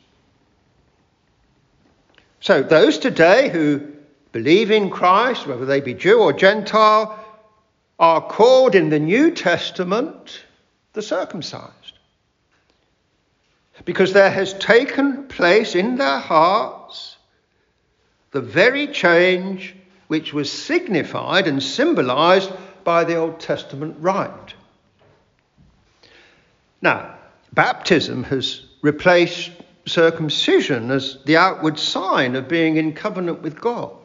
So, 2.41 2.61
those 2.61 2.97
today 2.97 3.49
who 3.49 3.81
believe 4.31 4.71
in 4.71 4.89
Christ, 4.89 5.47
whether 5.47 5.65
they 5.65 5.79
be 5.79 5.93
Jew 5.93 6.19
or 6.19 6.33
Gentile, 6.33 7.17
are 7.97 8.21
called 8.21 8.75
in 8.75 8.89
the 8.89 8.99
New 8.99 9.31
Testament 9.31 10.43
the 10.93 11.01
circumcised. 11.01 11.71
Because 13.85 14.13
there 14.13 14.29
has 14.29 14.53
taken 14.55 15.27
place 15.27 15.75
in 15.75 15.95
their 15.95 16.19
hearts 16.19 16.84
the 18.35 18.41
very 18.41 18.85
change 18.87 19.73
which 20.09 20.33
was 20.33 20.51
signified 20.51 21.47
and 21.47 21.63
symbolized 21.63 22.51
by 22.83 23.05
the 23.05 23.15
Old 23.15 23.39
Testament 23.39 23.95
rite. 24.01 24.53
Now, 26.81 27.15
baptism 27.53 28.23
has 28.25 28.65
replaced 28.81 29.51
circumcision 29.85 30.91
as 30.91 31.17
the 31.23 31.37
outward 31.37 31.79
sign 31.79 32.35
of 32.35 32.49
being 32.49 32.75
in 32.75 32.91
covenant 32.91 33.41
with 33.41 33.61
God. 33.61 33.95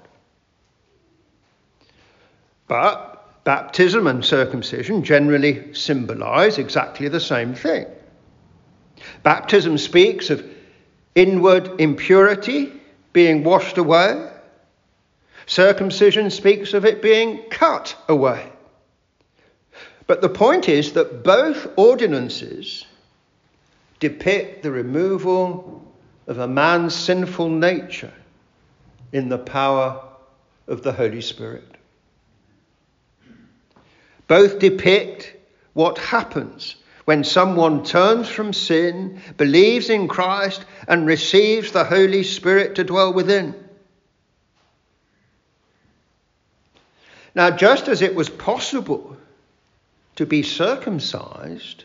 But 2.69 3.43
baptism 3.43 4.07
and 4.07 4.25
circumcision 4.25 5.03
generally 5.03 5.75
symbolize 5.75 6.57
exactly 6.57 7.09
the 7.09 7.19
same 7.19 7.53
thing. 7.53 7.87
Baptism 9.25 9.77
speaks 9.77 10.31
of 10.31 10.49
inward 11.17 11.81
impurity 11.81 12.80
being 13.13 13.45
washed 13.45 13.79
away. 13.79 14.31
Circumcision 15.47 16.31
speaks 16.31 16.75
of 16.75 16.85
it 16.85 17.03
being 17.03 17.43
cut 17.51 17.97
away. 18.09 18.51
But 20.07 20.21
the 20.21 20.29
point 20.29 20.69
is 20.69 20.93
that 20.93 21.23
both 21.23 21.69
ordinances 21.77 22.85
depict 24.01 24.63
the 24.63 24.71
removal 24.71 25.87
of 26.27 26.39
a 26.39 26.49
man's 26.49 26.95
sinful 26.95 27.49
nature 27.49 28.13
in 29.13 29.29
the 29.29 29.39
power 29.39 30.03
of 30.67 30.83
the 30.83 30.93
Holy 30.93 31.21
Spirit. 31.21 31.77
Both 34.27 34.61
depict 34.61 35.35
what 35.73 35.99
happens 35.99 36.77
when 37.11 37.25
someone 37.25 37.83
turns 37.83 38.29
from 38.29 38.53
sin, 38.53 39.21
believes 39.37 39.91
in 39.91 40.07
Christ, 40.07 40.65
and 40.87 41.09
receives 41.09 41.73
the 41.73 41.83
Holy 41.83 42.23
Spirit 42.23 42.77
to 42.77 42.85
dwell 42.85 43.13
within. 43.13 43.53
Now, 47.35 47.51
just 47.51 47.89
as 47.89 48.01
it 48.01 48.15
was 48.15 48.29
possible 48.29 49.17
to 50.15 50.25
be 50.25 50.45
circumcised, 50.45 51.83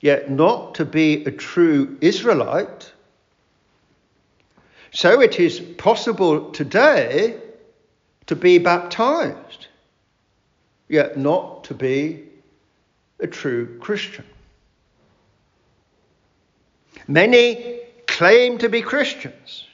yet 0.00 0.28
not 0.28 0.74
to 0.74 0.84
be 0.84 1.24
a 1.24 1.30
true 1.30 1.96
Israelite, 2.00 2.92
so 4.90 5.20
it 5.20 5.38
is 5.38 5.60
possible 5.60 6.50
today 6.50 7.40
to 8.26 8.34
be 8.34 8.58
baptized, 8.58 9.68
yet 10.88 11.16
not 11.16 11.62
to 11.62 11.74
be 11.74 12.25
a 13.20 13.26
true 13.26 13.78
Christian. 13.78 14.24
Many 17.08 17.80
claim 18.06 18.58
to 18.58 18.68
be 18.68 18.82
Christians, 18.82 19.66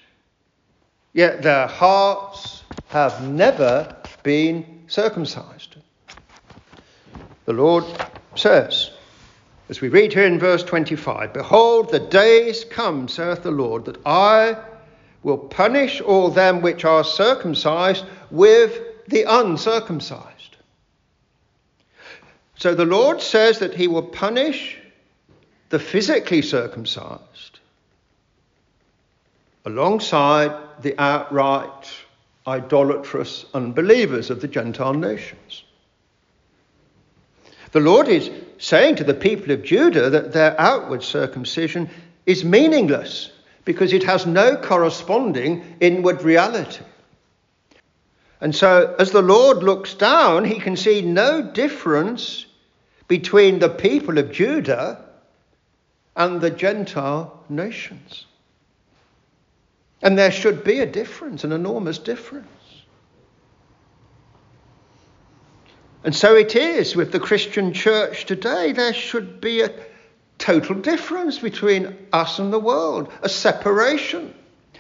yet 1.13 1.43
their 1.43 1.67
hearts 1.67 2.63
have 2.89 3.23
never 3.27 3.97
been 4.23 4.85
circumcised. 4.87 5.77
The 7.45 7.53
Lord 7.53 7.85
says, 8.35 8.91
as 9.69 9.81
we 9.81 9.89
read 9.89 10.13
here 10.13 10.27
in 10.27 10.39
verse 10.39 10.63
25, 10.63 11.33
Behold, 11.33 11.91
the 11.91 11.99
days 11.99 12.65
come, 12.65 13.09
saith 13.09 13.43
the 13.43 13.51
Lord, 13.51 13.87
that 13.87 13.99
I 14.05 14.57
will 15.23 15.39
punish 15.39 16.01
all 16.01 16.31
them 16.31 16.61
which 16.61 16.85
are 16.85 17.05
circumcised 17.05 18.05
with 18.31 19.07
the 19.09 19.25
uncircumcised. 19.27 20.32
So 22.63 22.77
the 22.77 22.85
Lord 22.85 23.21
says 23.21 23.59
that 23.59 23.75
he 23.75 23.89
will 23.89 24.05
punish 24.05 24.79
the 25.71 25.81
physically 25.81 26.43
circumcised 26.43 27.59
alongside 29.65 30.53
the 30.81 30.95
outright 30.97 31.91
idolatrous 32.47 33.47
unbelievers 33.53 34.31
of 34.31 34.41
the 34.41 34.47
Gentile 34.47 34.95
nations. 34.95 35.65
The 37.73 37.81
Lord 37.81 38.07
is 38.07 38.31
saying 38.59 38.95
to 38.95 39.05
the 39.05 39.13
people 39.13 39.51
of 39.51 39.65
Judah 39.65 40.11
that 40.11 40.33
their 40.33 40.55
outward 40.61 41.03
circumcision 41.03 41.91
is 42.27 42.45
meaningless 42.45 43.33
because 43.65 43.93
it 43.93 44.05
has 44.05 44.25
no 44.25 44.55
corresponding 44.57 45.65
inward 45.81 46.23
reality. 46.23 46.85
And 48.41 48.55
so, 48.55 48.95
as 49.01 49.11
the 49.11 49.21
Lord 49.21 49.65
looks 49.65 49.95
down, 49.95 50.45
he 50.45 50.61
can 50.61 50.77
see 50.77 51.03
no 51.03 51.43
difference 51.43 52.47
between 53.13 53.59
the 53.59 53.69
people 53.69 54.17
of 54.17 54.33
Judah 54.33 55.05
and 56.17 56.41
the 56.41 56.49
Gentile 56.49 57.45
nations. 57.51 58.25
And 60.01 60.17
there 60.17 60.31
should 60.31 60.65
be 60.65 60.81
a 60.81 60.87
difference, 60.87 61.45
an 61.45 61.53
enormous 61.53 61.99
difference. 61.99 62.49
And 66.03 66.17
so 66.17 66.35
it 66.37 66.57
is 66.57 66.97
with 66.97 67.13
the 67.13 67.21
Christian 67.21 67.75
church 67.75 68.25
today. 68.25 68.73
There 68.73 68.95
should 68.95 69.43
be 69.43 69.61
a 69.61 69.71
total 70.39 70.77
difference 70.77 71.39
between 71.39 71.95
us 72.15 72.39
and 72.39 72.51
the 72.51 72.59
world, 72.59 73.13
a 73.21 73.29
separation. 73.29 74.33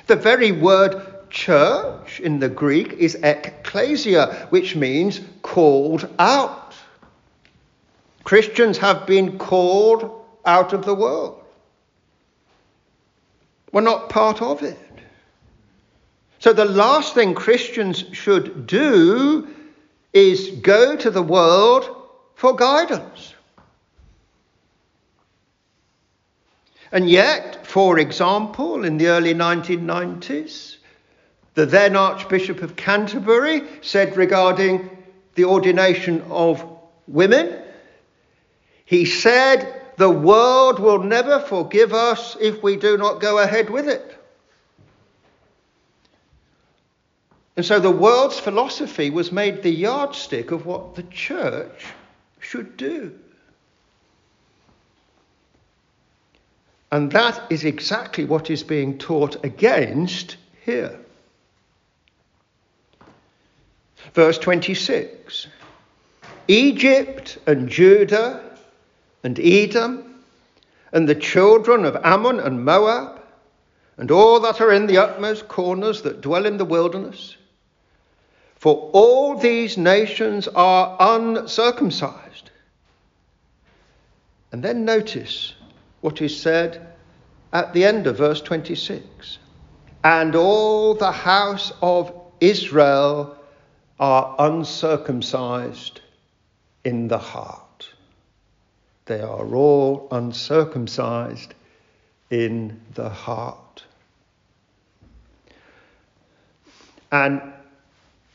The 0.06 0.16
very 0.16 0.52
word 0.52 1.28
church 1.28 2.18
in 2.18 2.38
the 2.38 2.48
Greek 2.48 2.94
is 2.94 3.14
ekklesia, 3.14 4.50
which 4.50 4.74
means 4.74 5.20
called 5.42 6.08
out. 6.18 6.61
Christians 8.24 8.78
have 8.78 9.06
been 9.06 9.38
called 9.38 10.24
out 10.44 10.72
of 10.72 10.84
the 10.84 10.94
world. 10.94 11.42
We're 13.72 13.80
not 13.80 14.10
part 14.10 14.42
of 14.42 14.62
it. 14.62 14.78
So 16.38 16.52
the 16.52 16.64
last 16.64 17.14
thing 17.14 17.34
Christians 17.34 18.04
should 18.12 18.66
do 18.66 19.48
is 20.12 20.50
go 20.60 20.96
to 20.96 21.10
the 21.10 21.22
world 21.22 21.88
for 22.34 22.54
guidance. 22.54 23.34
And 26.90 27.08
yet, 27.08 27.66
for 27.66 27.98
example, 27.98 28.84
in 28.84 28.98
the 28.98 29.06
early 29.06 29.32
1990s, 29.32 30.76
the 31.54 31.64
then 31.64 31.96
Archbishop 31.96 32.60
of 32.62 32.76
Canterbury 32.76 33.62
said 33.80 34.16
regarding 34.16 34.90
the 35.34 35.44
ordination 35.44 36.22
of 36.28 36.62
women 37.06 37.61
he 38.84 39.04
said, 39.04 39.82
The 39.96 40.10
world 40.10 40.78
will 40.78 41.02
never 41.02 41.40
forgive 41.40 41.92
us 41.92 42.36
if 42.40 42.62
we 42.62 42.76
do 42.76 42.96
not 42.96 43.20
go 43.20 43.38
ahead 43.38 43.70
with 43.70 43.88
it. 43.88 44.18
And 47.56 47.66
so 47.66 47.78
the 47.78 47.90
world's 47.90 48.40
philosophy 48.40 49.10
was 49.10 49.30
made 49.30 49.62
the 49.62 49.70
yardstick 49.70 50.50
of 50.52 50.64
what 50.64 50.94
the 50.94 51.02
church 51.04 51.86
should 52.40 52.76
do. 52.76 53.18
And 56.90 57.10
that 57.12 57.50
is 57.50 57.64
exactly 57.64 58.24
what 58.24 58.50
is 58.50 58.62
being 58.62 58.98
taught 58.98 59.42
against 59.44 60.36
here. 60.64 60.98
Verse 64.14 64.38
26 64.38 65.46
Egypt 66.48 67.38
and 67.46 67.68
Judah 67.68 68.51
and 69.22 69.38
Edom, 69.38 70.22
and 70.92 71.08
the 71.08 71.14
children 71.14 71.84
of 71.84 71.96
Ammon 72.04 72.40
and 72.40 72.64
Moab, 72.64 73.20
and 73.96 74.10
all 74.10 74.40
that 74.40 74.60
are 74.60 74.72
in 74.72 74.86
the 74.86 74.98
utmost 74.98 75.48
corners 75.48 76.02
that 76.02 76.20
dwell 76.20 76.46
in 76.46 76.56
the 76.56 76.64
wilderness. 76.64 77.36
For 78.56 78.90
all 78.92 79.36
these 79.36 79.76
nations 79.76 80.48
are 80.48 80.96
uncircumcised. 81.00 82.50
And 84.52 84.62
then 84.62 84.84
notice 84.84 85.54
what 86.00 86.20
is 86.20 86.38
said 86.38 86.94
at 87.52 87.72
the 87.72 87.84
end 87.84 88.06
of 88.06 88.18
verse 88.18 88.40
26 88.40 89.38
and 90.04 90.34
all 90.34 90.94
the 90.94 91.12
house 91.12 91.72
of 91.80 92.12
Israel 92.40 93.36
are 94.00 94.34
uncircumcised 94.38 96.00
in 96.84 97.08
the 97.08 97.18
heart. 97.18 97.62
They 99.06 99.20
are 99.20 99.54
all 99.54 100.08
uncircumcised 100.10 101.54
in 102.30 102.80
the 102.94 103.08
heart. 103.08 103.84
And 107.10 107.42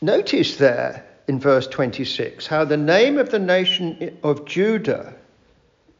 notice 0.01 0.58
there 0.58 1.06
in 1.27 1.39
verse 1.39 1.67
26 1.67 2.45
how 2.47 2.65
the 2.65 2.77
name 2.77 3.17
of 3.17 3.32
the 3.32 3.39
nation 3.39 4.17
of 4.23 4.45
Judah 4.45 5.15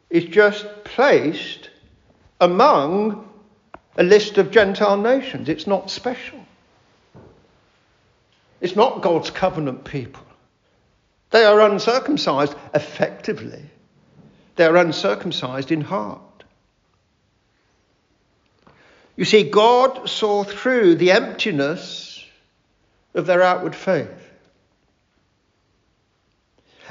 is 0.10 0.26
just 0.26 0.66
placed 0.84 1.70
among 2.40 3.28
a 3.98 4.04
list 4.04 4.38
of 4.38 4.52
Gentile 4.52 4.98
nations. 4.98 5.50
It's 5.50 5.66
not 5.66 5.90
special. 5.90 6.40
It's 8.62 8.76
not 8.76 9.02
God's 9.02 9.32
covenant 9.32 9.84
people. 9.84 10.24
They 11.32 11.46
are 11.46 11.60
uncircumcised 11.62 12.56
effectively. 12.74 13.64
They're 14.58 14.76
uncircumcised 14.76 15.72
in 15.72 15.82
heart. 15.82 16.44
You 19.16 19.24
see, 19.24 19.44
God 19.44 20.10
saw 20.10 20.44
through 20.44 20.96
the 20.96 21.12
emptiness 21.12 22.26
of 23.14 23.26
their 23.26 23.42
outward 23.42 23.76
faith. 23.76 24.10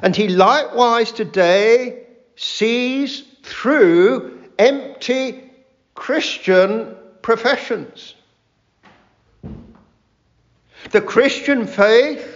And 0.01 0.15
He 0.15 0.29
likewise 0.29 1.11
today 1.11 2.07
sees 2.37 3.23
through 3.43 4.45
empty 4.59 5.51
Christian 5.95 6.95
professions. 7.23 8.15
The 10.93 11.01
Christian 11.01 11.67
faith 11.67 12.33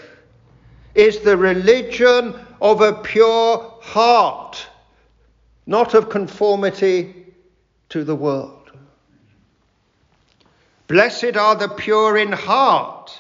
is 0.95 1.21
the 1.21 1.37
religion 1.37 2.35
of 2.61 2.81
a 2.81 2.93
pure 2.95 3.79
heart 3.81 4.67
not 5.71 5.95
of 5.95 6.09
conformity 6.11 7.15
to 7.89 8.03
the 8.03 8.15
world. 8.17 8.73
Blessed 10.89 11.37
are 11.37 11.55
the 11.55 11.69
pure 11.69 12.19
in 12.19 12.33
heart, 12.33 13.17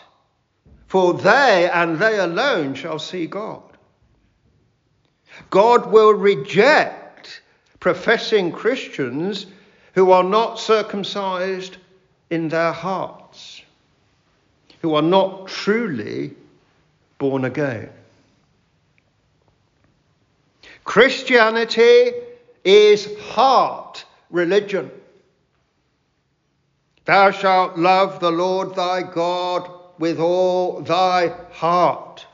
for 0.89 1.15
they 1.15 1.71
and 1.73 2.01
they 2.01 2.19
alone 2.19 2.75
shall 2.75 2.99
see 2.99 3.29
God. 3.29 3.63
God 5.51 5.93
will 5.93 6.13
reject 6.13 7.41
professing 7.79 8.51
Christians 8.51 9.47
who 9.95 10.11
are 10.11 10.25
not 10.25 10.59
circumcised 10.59 11.77
in 12.31 12.49
their 12.49 12.73
hearts, 12.73 13.63
who 14.83 14.95
are 14.95 15.03
not 15.03 15.47
truly 15.47 16.35
born 17.19 17.45
again. 17.45 17.91
Christianity 20.83 22.11
is 22.64 23.09
heart 23.20 24.05
religion. 24.31 24.90
Thou 27.05 27.31
shalt 27.31 27.79
love 27.79 28.20
the 28.20 28.31
Lord 28.31 28.75
thy 28.75 29.03
God 29.03 29.70
with 29.99 30.18
all 30.18 30.81
thy 30.81 31.29
heart. 31.53 32.27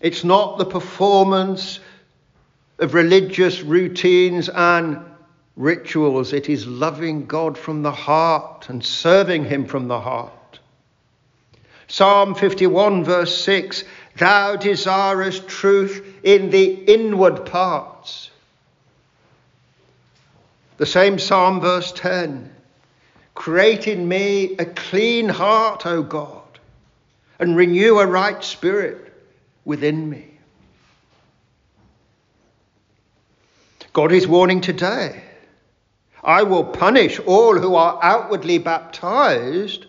It's 0.00 0.24
not 0.24 0.58
the 0.58 0.64
performance 0.64 1.80
of 2.78 2.94
religious 2.94 3.62
routines 3.62 4.48
and 4.48 4.98
rituals. 5.56 6.32
It 6.32 6.48
is 6.48 6.66
loving 6.66 7.26
God 7.26 7.56
from 7.56 7.82
the 7.82 7.92
heart 7.92 8.68
and 8.68 8.84
serving 8.84 9.44
Him 9.44 9.66
from 9.66 9.88
the 9.88 10.00
heart. 10.00 10.32
Psalm 11.86 12.34
51, 12.34 13.04
verse 13.04 13.44
6 13.44 13.84
Thou 14.16 14.56
desirest 14.56 15.46
truth 15.46 16.11
in 16.22 16.50
the 16.50 16.64
inward 16.64 17.46
parts. 17.46 18.30
The 20.78 20.86
same 20.86 21.18
Psalm, 21.18 21.60
verse 21.60 21.92
10 21.92 22.50
Create 23.34 23.88
in 23.88 24.06
me 24.06 24.56
a 24.58 24.66
clean 24.66 25.28
heart, 25.28 25.86
O 25.86 26.02
God, 26.02 26.60
and 27.38 27.56
renew 27.56 27.98
a 27.98 28.06
right 28.06 28.42
spirit 28.42 29.12
within 29.64 30.08
me. 30.08 30.28
God 33.92 34.12
is 34.12 34.26
warning 34.26 34.60
today 34.60 35.22
I 36.24 36.44
will 36.44 36.64
punish 36.64 37.18
all 37.20 37.58
who 37.58 37.74
are 37.74 37.98
outwardly 38.02 38.58
baptized, 38.58 39.86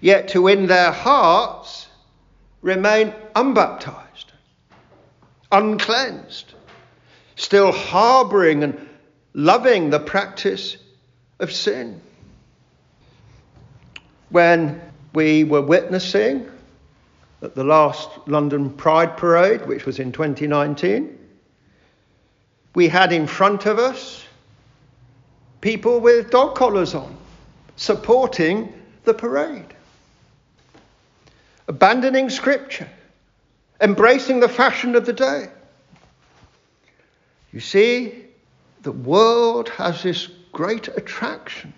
yet 0.00 0.28
to 0.28 0.48
in 0.48 0.66
their 0.66 0.92
hearts 0.92 1.88
remain 2.62 3.12
unbaptized, 3.36 4.07
uncleansed, 5.50 6.54
still 7.36 7.72
harboring 7.72 8.64
and 8.64 8.88
loving 9.34 9.90
the 9.90 10.00
practice 10.00 10.76
of 11.38 11.52
sin. 11.52 12.00
When 14.30 14.80
we 15.14 15.44
were 15.44 15.62
witnessing 15.62 16.48
at 17.42 17.54
the 17.54 17.64
last 17.64 18.08
London 18.26 18.70
Pride 18.70 19.16
Parade, 19.16 19.66
which 19.66 19.86
was 19.86 19.98
in 19.98 20.12
2019, 20.12 21.16
we 22.74 22.88
had 22.88 23.12
in 23.12 23.26
front 23.26 23.66
of 23.66 23.78
us 23.78 24.24
people 25.60 26.00
with 26.00 26.30
dog 26.30 26.54
collars 26.54 26.94
on, 26.94 27.16
supporting 27.76 28.72
the 29.04 29.14
parade, 29.14 29.74
abandoning 31.66 32.28
scripture, 32.28 32.88
embracing 33.80 34.40
the 34.40 34.48
fashion 34.48 34.94
of 34.94 35.06
the 35.06 35.12
day. 35.12 35.48
You 37.52 37.60
see, 37.60 38.24
the 38.82 38.92
world 38.92 39.68
has 39.70 40.02
this 40.02 40.28
great 40.52 40.88
attraction 40.88 41.72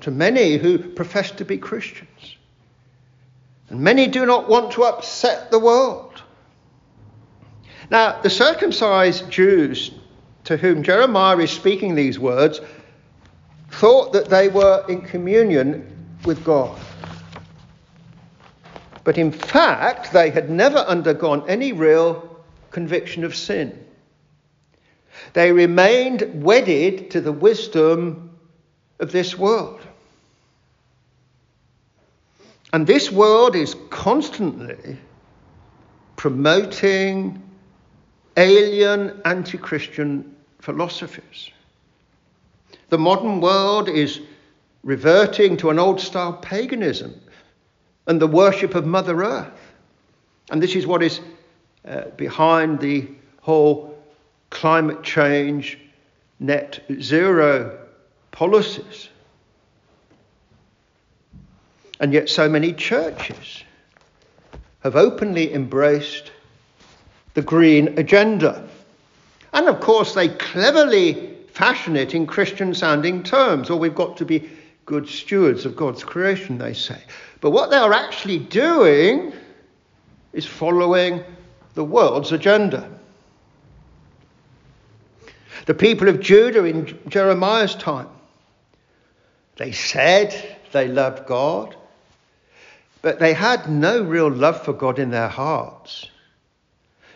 to 0.00 0.10
many 0.10 0.56
who 0.56 0.78
profess 0.78 1.30
to 1.32 1.44
be 1.44 1.58
Christians. 1.58 2.36
And 3.68 3.80
many 3.80 4.06
do 4.06 4.26
not 4.26 4.48
want 4.48 4.72
to 4.72 4.84
upset 4.84 5.50
the 5.50 5.58
world. 5.58 6.22
Now, 7.90 8.20
the 8.20 8.30
circumcised 8.30 9.30
Jews 9.30 9.90
to 10.44 10.56
whom 10.56 10.82
Jeremiah 10.82 11.38
is 11.38 11.50
speaking 11.50 11.94
these 11.94 12.18
words 12.18 12.60
thought 13.70 14.12
that 14.12 14.28
they 14.28 14.48
were 14.48 14.84
in 14.88 15.02
communion 15.02 16.18
with 16.24 16.44
God. 16.44 16.78
But 19.04 19.18
in 19.18 19.32
fact, 19.32 20.12
they 20.12 20.30
had 20.30 20.50
never 20.50 20.78
undergone 20.78 21.48
any 21.48 21.72
real 21.72 22.28
conviction 22.70 23.24
of 23.24 23.34
sin. 23.34 23.86
They 25.32 25.52
remained 25.52 26.42
wedded 26.42 27.10
to 27.12 27.20
the 27.20 27.32
wisdom 27.32 28.38
of 28.98 29.12
this 29.12 29.36
world. 29.38 29.80
And 32.72 32.86
this 32.86 33.10
world 33.10 33.56
is 33.56 33.74
constantly 33.90 34.96
promoting 36.16 37.42
alien 38.36 39.20
anti 39.24 39.58
Christian 39.58 40.36
philosophies. 40.60 41.50
The 42.90 42.98
modern 42.98 43.40
world 43.40 43.88
is 43.88 44.20
reverting 44.82 45.56
to 45.58 45.70
an 45.70 45.78
old 45.78 46.00
style 46.00 46.34
paganism 46.34 47.20
and 48.06 48.20
the 48.20 48.26
worship 48.26 48.74
of 48.74 48.86
Mother 48.86 49.22
Earth. 49.22 49.72
And 50.50 50.62
this 50.62 50.74
is 50.74 50.86
what 50.86 51.02
is 51.02 51.20
uh, 51.86 52.02
behind 52.16 52.80
the 52.80 53.08
whole 53.40 53.98
climate 54.50 55.02
change, 55.02 55.78
net 56.38 56.80
zero 57.00 57.78
policies. 58.30 59.08
And 62.00 62.12
yet, 62.12 62.28
so 62.28 62.48
many 62.48 62.72
churches 62.72 63.62
have 64.82 64.96
openly 64.96 65.52
embraced 65.52 66.32
the 67.34 67.42
green 67.42 67.98
agenda. 67.98 68.66
And 69.52 69.68
of 69.68 69.80
course, 69.80 70.14
they 70.14 70.28
cleverly 70.28 71.36
fashion 71.52 71.96
it 71.96 72.14
in 72.14 72.26
Christian 72.26 72.74
sounding 72.74 73.22
terms, 73.22 73.68
or 73.70 73.78
we've 73.78 73.94
got 73.94 74.16
to 74.16 74.24
be 74.24 74.50
good 74.90 75.08
stewards 75.08 75.64
of 75.64 75.76
God's 75.76 76.02
creation, 76.02 76.58
they 76.58 76.74
say. 76.74 77.00
But 77.40 77.50
what 77.50 77.70
they 77.70 77.76
are 77.76 77.92
actually 77.92 78.40
doing 78.40 79.32
is 80.32 80.44
following 80.44 81.22
the 81.74 81.84
world's 81.84 82.32
agenda. 82.32 82.90
The 85.66 85.74
people 85.74 86.08
of 86.08 86.18
Judah 86.18 86.64
in 86.64 86.98
Jeremiah's 87.08 87.76
time, 87.76 88.08
they 89.56 89.70
said 89.70 90.58
they 90.72 90.88
loved 90.88 91.26
God, 91.26 91.76
but 93.00 93.20
they 93.20 93.32
had 93.32 93.70
no 93.70 94.02
real 94.02 94.28
love 94.28 94.64
for 94.64 94.72
God 94.72 94.98
in 94.98 95.10
their 95.10 95.28
hearts 95.28 96.08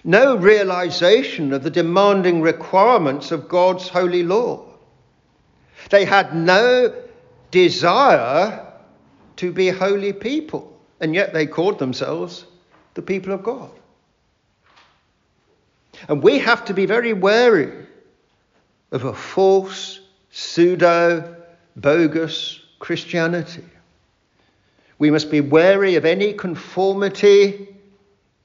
no 0.05 0.37
realization 0.37 1.51
of 1.55 1.63
the 1.63 1.71
demanding 1.71 2.43
requirements 2.43 3.33
of 3.33 3.49
God's 3.49 3.89
holy 3.89 4.23
law. 4.23 4.63
They 5.89 6.05
had 6.05 6.37
no 6.37 6.95
desire 7.55 8.67
to 9.37 9.53
be 9.53 9.69
holy 9.69 10.13
people, 10.13 10.77
and 10.99 11.15
yet 11.15 11.33
they 11.33 11.47
called 11.47 11.79
themselves 11.79 12.47
the 12.95 13.03
people 13.03 13.33
of 13.33 13.45
God. 13.45 13.71
And 16.09 16.21
we 16.21 16.41
have 16.41 16.65
to 16.65 16.75
be 16.75 16.85
very 16.85 17.13
wary 17.13 17.87
of 18.91 19.05
a 19.05 19.15
false, 19.15 20.01
pseudo, 20.33 21.37
bogus 21.77 22.61
Christianity. 22.81 23.65
We 24.99 25.13
must 25.13 25.31
be 25.31 25.41
wary 25.41 25.95
of 25.95 26.05
any 26.05 26.33
conformity 26.33 27.69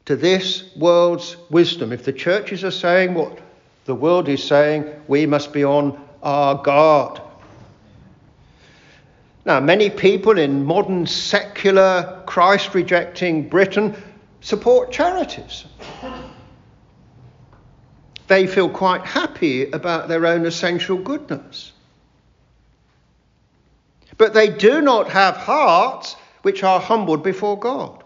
to 0.05 0.15
this 0.15 0.69
world's 0.75 1.35
wisdom. 1.49 1.91
If 1.91 2.05
the 2.05 2.13
churches 2.13 2.63
are 2.63 2.69
saying 2.69 3.15
what 3.15 3.39
the 3.85 3.95
world 3.95 4.29
is 4.29 4.43
saying, 4.43 4.85
we 5.07 5.25
must 5.25 5.51
be 5.51 5.63
on 5.63 5.99
our 6.21 6.61
guard. 6.61 7.21
Now, 9.45 9.60
many 9.60 9.89
people 9.89 10.38
in 10.38 10.65
modern 10.65 11.06
secular, 11.06 12.23
Christ 12.25 12.73
rejecting 12.75 13.49
Britain 13.49 13.95
support 14.41 14.91
charities. 14.91 15.65
They 18.28 18.45
feel 18.45 18.69
quite 18.69 19.06
happy 19.06 19.71
about 19.71 20.08
their 20.08 20.25
own 20.28 20.45
essential 20.45 20.97
goodness. 20.97 21.71
But 24.17 24.34
they 24.34 24.49
do 24.49 24.82
not 24.82 25.10
have 25.10 25.38
hearts 25.38 26.15
which 26.41 26.63
are 26.63 26.80
humbled 26.80 27.23
before 27.23 27.58
God. 27.58 28.04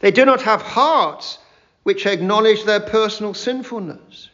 They 0.00 0.10
do 0.10 0.24
not 0.24 0.42
have 0.42 0.62
hearts 0.62 1.38
which 1.82 2.06
acknowledge 2.06 2.64
their 2.64 2.80
personal 2.80 3.32
sinfulness. 3.32 4.28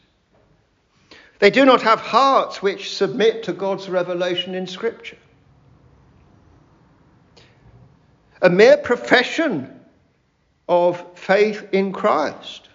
They 1.38 1.50
do 1.50 1.64
not 1.64 1.82
have 1.82 2.00
hearts 2.00 2.62
which 2.62 2.94
submit 2.96 3.44
to 3.44 3.52
God's 3.52 3.88
revelation 3.88 4.54
in 4.54 4.66
Scripture. 4.66 5.18
A 8.42 8.50
mere 8.50 8.76
profession 8.76 9.80
of 10.68 11.18
faith 11.18 11.66
in 11.72 11.92
Christ 11.92 12.68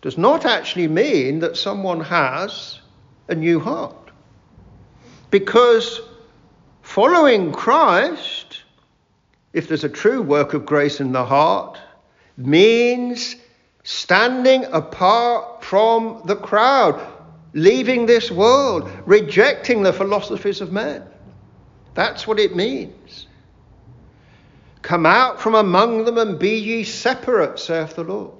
does 0.00 0.16
not 0.16 0.46
actually 0.46 0.88
mean 0.88 1.40
that 1.40 1.56
someone 1.56 2.00
has 2.00 2.80
a 3.28 3.34
new 3.34 3.60
heart. 3.60 4.10
Because 5.30 6.00
following 6.82 7.52
Christ 7.52 8.62
if 9.56 9.68
there's 9.68 9.84
a 9.84 9.88
true 9.88 10.20
work 10.20 10.52
of 10.52 10.66
grace 10.66 11.00
in 11.00 11.12
the 11.12 11.24
heart, 11.24 11.78
means 12.36 13.36
standing 13.84 14.66
apart 14.66 15.64
from 15.64 16.20
the 16.26 16.36
crowd, 16.36 17.00
leaving 17.54 18.04
this 18.04 18.30
world, 18.30 18.86
rejecting 19.06 19.82
the 19.82 19.94
philosophies 19.94 20.60
of 20.60 20.72
men. 20.72 21.02
That's 21.94 22.26
what 22.26 22.38
it 22.38 22.54
means. 22.54 23.28
Come 24.86 25.04
out 25.04 25.40
from 25.40 25.56
among 25.56 26.04
them 26.04 26.16
and 26.16 26.38
be 26.38 26.58
ye 26.60 26.84
separate, 26.84 27.58
saith 27.58 27.96
the 27.96 28.04
Lord. 28.04 28.30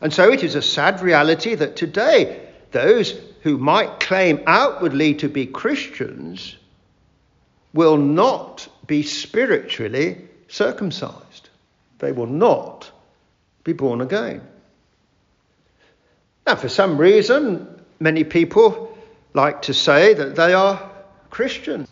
And 0.00 0.14
so 0.14 0.30
it 0.30 0.44
is 0.44 0.54
a 0.54 0.62
sad 0.62 1.00
reality 1.00 1.56
that 1.56 1.74
today 1.74 2.48
those 2.70 3.20
who 3.42 3.58
might 3.58 3.98
claim 3.98 4.44
outwardly 4.46 5.14
to 5.14 5.28
be 5.28 5.44
Christians 5.44 6.56
will 7.74 7.96
not 7.96 8.68
be 8.86 9.02
spiritually 9.02 10.28
circumcised. 10.46 11.48
They 11.98 12.12
will 12.12 12.28
not 12.28 12.92
be 13.64 13.72
born 13.72 14.02
again. 14.02 14.40
Now, 16.46 16.54
for 16.54 16.68
some 16.68 16.96
reason, 16.96 17.82
many 17.98 18.22
people 18.22 18.96
like 19.34 19.62
to 19.62 19.74
say 19.74 20.14
that 20.14 20.36
they 20.36 20.54
are 20.54 20.88
Christians. 21.30 21.89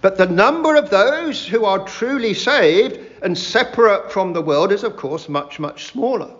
But 0.00 0.16
the 0.16 0.26
number 0.26 0.76
of 0.76 0.90
those 0.90 1.46
who 1.46 1.64
are 1.64 1.84
truly 1.86 2.32
saved 2.32 2.98
and 3.22 3.36
separate 3.36 4.10
from 4.10 4.32
the 4.32 4.42
world 4.42 4.72
is, 4.72 4.82
of 4.82 4.96
course, 4.96 5.28
much, 5.28 5.58
much 5.58 5.84
smaller. 5.84 6.34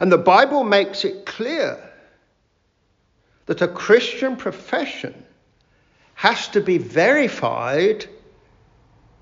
And 0.00 0.12
the 0.12 0.18
Bible 0.18 0.62
makes 0.62 1.04
it 1.04 1.26
clear 1.26 1.82
that 3.46 3.62
a 3.62 3.68
Christian 3.68 4.36
profession 4.36 5.24
has 6.14 6.48
to 6.48 6.60
be 6.60 6.78
verified 6.78 8.06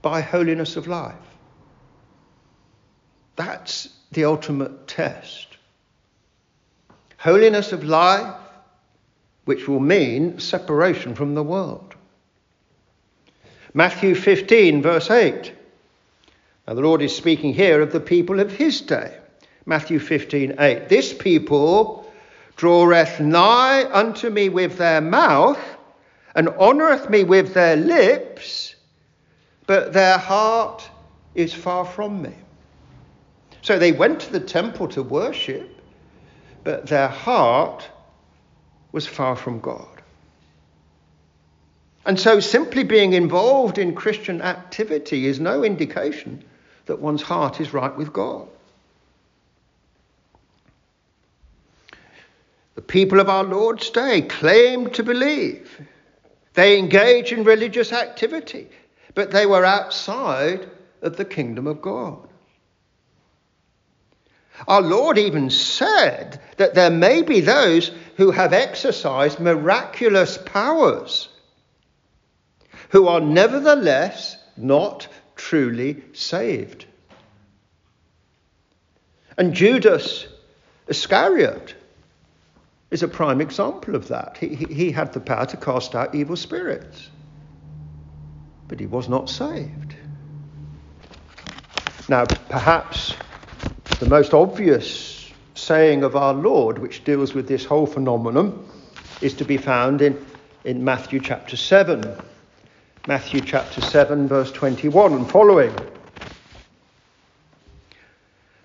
by 0.03 0.21
holiness 0.21 0.77
of 0.77 0.87
life. 0.87 1.15
That's 3.37 3.89
the 4.13 4.27
ultimate 4.27 4.87
test. 4.87 5.49
Holiness 7.19 7.73
of 7.73 7.85
life, 7.85 8.35
which 9.45 9.69
will 9.69 9.81
mean 9.81 10.39
separation 10.39 11.15
from 11.15 11.35
the 11.35 11.43
world. 11.43 11.95
Matthew 13.73 14.15
15, 14.15 14.83
verse 14.83 15.11
8. 15.11 15.53
Now, 16.67 16.75
the 16.75 16.81
Lord 16.81 17.03
is 17.03 17.15
speaking 17.15 17.53
here 17.53 17.83
of 17.83 17.93
the 17.93 18.01
people 18.01 18.41
of 18.41 18.53
his 18.53 18.81
day. 18.81 19.19
Matthew 19.67 19.99
15, 19.99 20.55
8. 20.59 20.89
This 20.89 21.13
people 21.13 22.11
draweth 22.57 23.21
nigh 23.21 23.85
unto 23.93 24.31
me 24.31 24.49
with 24.49 24.79
their 24.79 25.01
mouth, 25.01 25.59
and 26.35 26.49
honoureth 26.49 27.11
me 27.11 27.25
with 27.25 27.55
their 27.55 27.77
lips, 27.77 28.75
but 29.67 29.93
their 29.93 30.19
heart 30.19 30.89
is 31.35 31.53
far 31.53 31.85
from 31.85 32.23
me. 32.23 32.35
So 33.63 33.79
they 33.79 33.93
went 33.93 34.21
to 34.21 34.33
the 34.33 34.41
temple 34.41 34.89
to 34.89 35.03
worship, 35.03 35.81
but 36.65 36.87
their 36.87 37.09
heart 37.09 37.89
was 38.95 39.09
far 39.09 39.35
from 39.35 39.59
God. 39.59 39.89
And 42.07 42.19
so 42.19 42.39
simply 42.39 42.85
being 42.85 43.13
involved 43.13 43.77
in 43.77 43.97
Christian 43.97 44.41
activity 44.41 45.27
is 45.27 45.41
no 45.41 45.65
indication 45.65 46.45
that 46.87 47.01
one's 47.01 47.21
heart 47.21 47.61
is 47.61 47.75
right 47.75 47.95
with 47.97 48.13
God. 48.13 48.47
The 52.77 52.83
people 52.83 53.19
of 53.19 53.29
our 53.29 53.43
Lord's 53.43 53.91
day 53.91 54.23
claimed 54.23 54.95
to 54.95 55.03
believe. 55.03 55.81
They 56.53 56.79
engaged 56.79 57.33
in 57.33 57.43
religious 57.43 57.93
activity, 57.93 58.69
but 59.17 59.33
they 59.33 59.45
were 59.45 59.65
outside 59.65 60.71
of 61.03 61.17
the 61.17 61.25
kingdom 61.25 61.67
of 61.67 61.83
God. 61.83 62.29
Our 64.69 64.83
Lord 64.83 65.19
even 65.19 65.51
said 65.51 66.41
that 66.57 66.75
there 66.75 66.91
may 66.91 67.23
be 67.23 67.41
those 67.41 67.91
who 68.17 68.31
have 68.31 68.53
exercised 68.53 69.41
miraculous 69.41 70.39
powers 70.39 71.29
who 72.91 73.09
are 73.09 73.21
nevertheless 73.21 74.37
not 74.57 75.09
truly 75.35 76.03
saved. 76.13 76.87
And 79.37 79.53
Judas 79.53 80.29
Iscariot 80.87 81.75
is 82.91 83.03
a 83.03 83.09
prime 83.09 83.41
example 83.41 83.97
of 83.97 84.09
that. 84.09 84.37
He, 84.37 84.55
he 84.55 84.93
had 84.93 85.13
the 85.13 85.21
power 85.21 85.47
to 85.47 85.57
cast 85.57 85.97
out 85.97 86.15
evil 86.15 86.37
spirits, 86.37 87.11
but 88.69 88.79
he 88.79 88.87
was 88.87 89.09
not 89.09 89.29
saved. 89.29 89.97
Now, 92.09 92.27
perhaps 92.27 93.15
the 94.01 94.07
most 94.07 94.35
obvious 94.35 95.33
saying 95.55 96.03
of 96.03 96.17
our 96.17 96.35
Lord, 96.35 96.79
which 96.79 97.05
deals 97.05 97.33
with 97.33 97.47
this 97.47 97.65
whole 97.65 97.87
phenomenon, 97.87 98.67
is 99.21 99.35
to 99.35 99.45
be 99.45 99.57
found 99.57 100.03
in, 100.03 100.25
in 100.65 100.85
Matthew 100.85 101.21
chapter 101.21 101.57
7. 101.57 102.17
Matthew 103.07 103.41
chapter 103.43 103.81
7, 103.81 104.27
verse 104.27 104.51
21 104.51 105.13
and 105.13 105.31
following. 105.31 105.75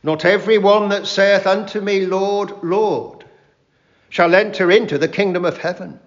Not 0.02 0.26
every 0.26 0.58
one 0.58 0.90
that 0.90 1.06
saith 1.06 1.46
unto 1.46 1.82
me, 1.82 2.06
Lord, 2.06 2.64
Lord, 2.64 3.26
shall 4.10 4.34
enter 4.34 4.72
into 4.72 4.98
the 4.98 5.08
kingdom 5.08 5.46
of 5.46 5.58
heaven, 5.58 6.00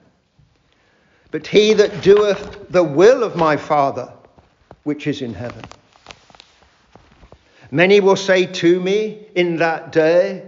but 1.31 1.47
he 1.47 1.75
that 1.75 2.03
doeth 2.03 2.71
the 2.71 2.83
will 2.83 3.23
of 3.23 3.37
my 3.37 3.57
Father 3.57 4.13
which 4.83 5.07
is 5.07 5.23
in 5.23 5.35
heaven. 5.35 5.63
Many 7.73 8.01
will 8.01 8.17
say 8.17 8.45
to 8.45 8.81
me 8.81 9.27
in 9.35 9.57
that 9.57 9.93
day, 9.93 10.45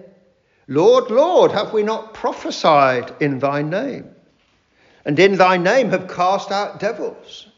Lord, 0.68 1.10
Lord, 1.10 1.52
have 1.52 1.72
we 1.72 1.82
not 1.82 2.12
prophesied 2.12 3.14
in 3.18 3.38
thy 3.38 3.62
name? 3.62 4.10
And 5.06 5.18
in 5.18 5.36
thy 5.36 5.56
name 5.56 5.88
have 5.88 6.06
cast 6.06 6.50
out 6.50 6.80
devils? 6.80 7.48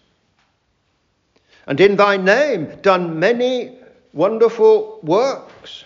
And 1.67 1.81
in 1.81 1.97
thy 1.97 2.17
name 2.17 2.79
done 2.81 3.19
many 3.19 3.77
wonderful 4.13 5.01
works? 5.03 5.85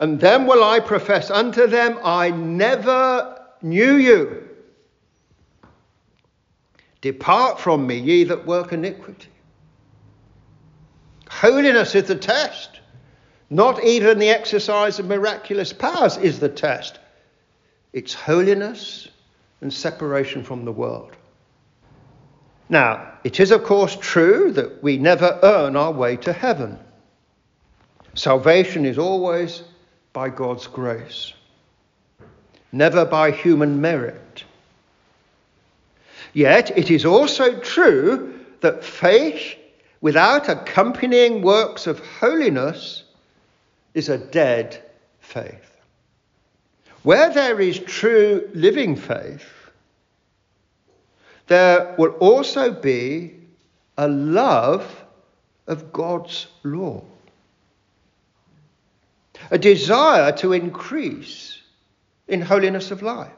And 0.00 0.18
then 0.18 0.46
will 0.46 0.64
I 0.64 0.80
profess 0.80 1.30
unto 1.30 1.66
them, 1.66 1.98
I 2.02 2.30
never 2.30 3.42
knew 3.60 3.96
you. 3.96 4.48
Depart 7.02 7.60
from 7.60 7.86
me, 7.86 7.98
ye 7.98 8.24
that 8.24 8.46
work 8.46 8.72
iniquity. 8.72 9.28
Holiness 11.42 11.96
is 11.96 12.04
the 12.04 12.14
test. 12.14 12.78
Not 13.50 13.82
even 13.82 14.20
the 14.20 14.28
exercise 14.28 15.00
of 15.00 15.06
miraculous 15.08 15.72
powers 15.72 16.16
is 16.16 16.38
the 16.38 16.48
test. 16.48 17.00
It's 17.92 18.14
holiness 18.14 19.08
and 19.60 19.72
separation 19.72 20.44
from 20.44 20.64
the 20.64 20.70
world. 20.70 21.16
Now, 22.68 23.14
it 23.24 23.40
is 23.40 23.50
of 23.50 23.64
course 23.64 23.96
true 23.96 24.52
that 24.52 24.84
we 24.84 24.98
never 24.98 25.40
earn 25.42 25.74
our 25.74 25.90
way 25.90 26.16
to 26.18 26.32
heaven. 26.32 26.78
Salvation 28.14 28.86
is 28.86 28.96
always 28.96 29.64
by 30.12 30.28
God's 30.28 30.68
grace, 30.68 31.32
never 32.70 33.04
by 33.04 33.32
human 33.32 33.80
merit. 33.80 34.44
Yet 36.34 36.78
it 36.78 36.88
is 36.88 37.04
also 37.04 37.58
true 37.58 38.38
that 38.60 38.84
faith 38.84 39.56
without 40.02 40.48
accompanying 40.48 41.40
works 41.40 41.86
of 41.86 42.04
holiness 42.20 43.04
is 43.94 44.10
a 44.10 44.18
dead 44.18 44.82
faith. 45.20 45.76
Where 47.04 47.32
there 47.32 47.58
is 47.60 47.78
true 47.78 48.50
living 48.52 48.96
faith, 48.96 49.48
there 51.46 51.94
will 51.98 52.10
also 52.20 52.72
be 52.72 53.34
a 53.96 54.08
love 54.08 55.04
of 55.66 55.92
God's 55.92 56.48
law, 56.64 57.02
a 59.50 59.58
desire 59.58 60.32
to 60.32 60.52
increase 60.52 61.60
in 62.26 62.40
holiness 62.40 62.90
of 62.90 63.02
life. 63.02 63.30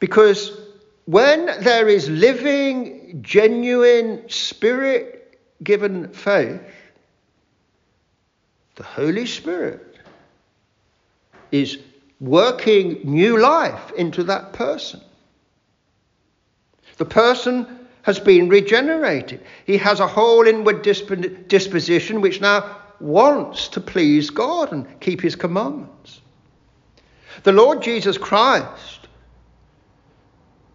Because 0.00 0.58
when 1.04 1.46
there 1.62 1.88
is 1.88 2.08
living, 2.08 2.99
genuine, 3.20 4.28
spirit 4.28 5.38
given 5.62 6.08
faith, 6.12 6.60
the 8.76 8.82
Holy 8.82 9.26
Spirit 9.26 9.98
is 11.52 11.78
working 12.20 13.00
new 13.04 13.38
life 13.38 13.92
into 13.96 14.24
that 14.24 14.52
person. 14.52 15.00
The 16.96 17.04
person 17.04 17.66
has 18.02 18.18
been 18.18 18.48
regenerated. 18.48 19.40
He 19.66 19.76
has 19.78 20.00
a 20.00 20.06
whole 20.06 20.46
inward 20.46 20.82
disposition 20.82 22.20
which 22.20 22.40
now 22.40 22.76
wants 23.00 23.68
to 23.68 23.80
please 23.80 24.30
God 24.30 24.72
and 24.72 25.00
keep 25.00 25.20
his 25.20 25.36
commandments. 25.36 26.20
The 27.42 27.52
Lord 27.52 27.82
Jesus 27.82 28.18
Christ 28.18 29.08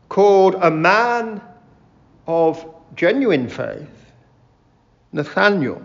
called 0.10 0.56
a 0.56 0.72
man 0.72 1.42
of 2.28 2.65
genuine 2.95 3.49
faith, 3.49 4.11
Nathanael. 5.11 5.82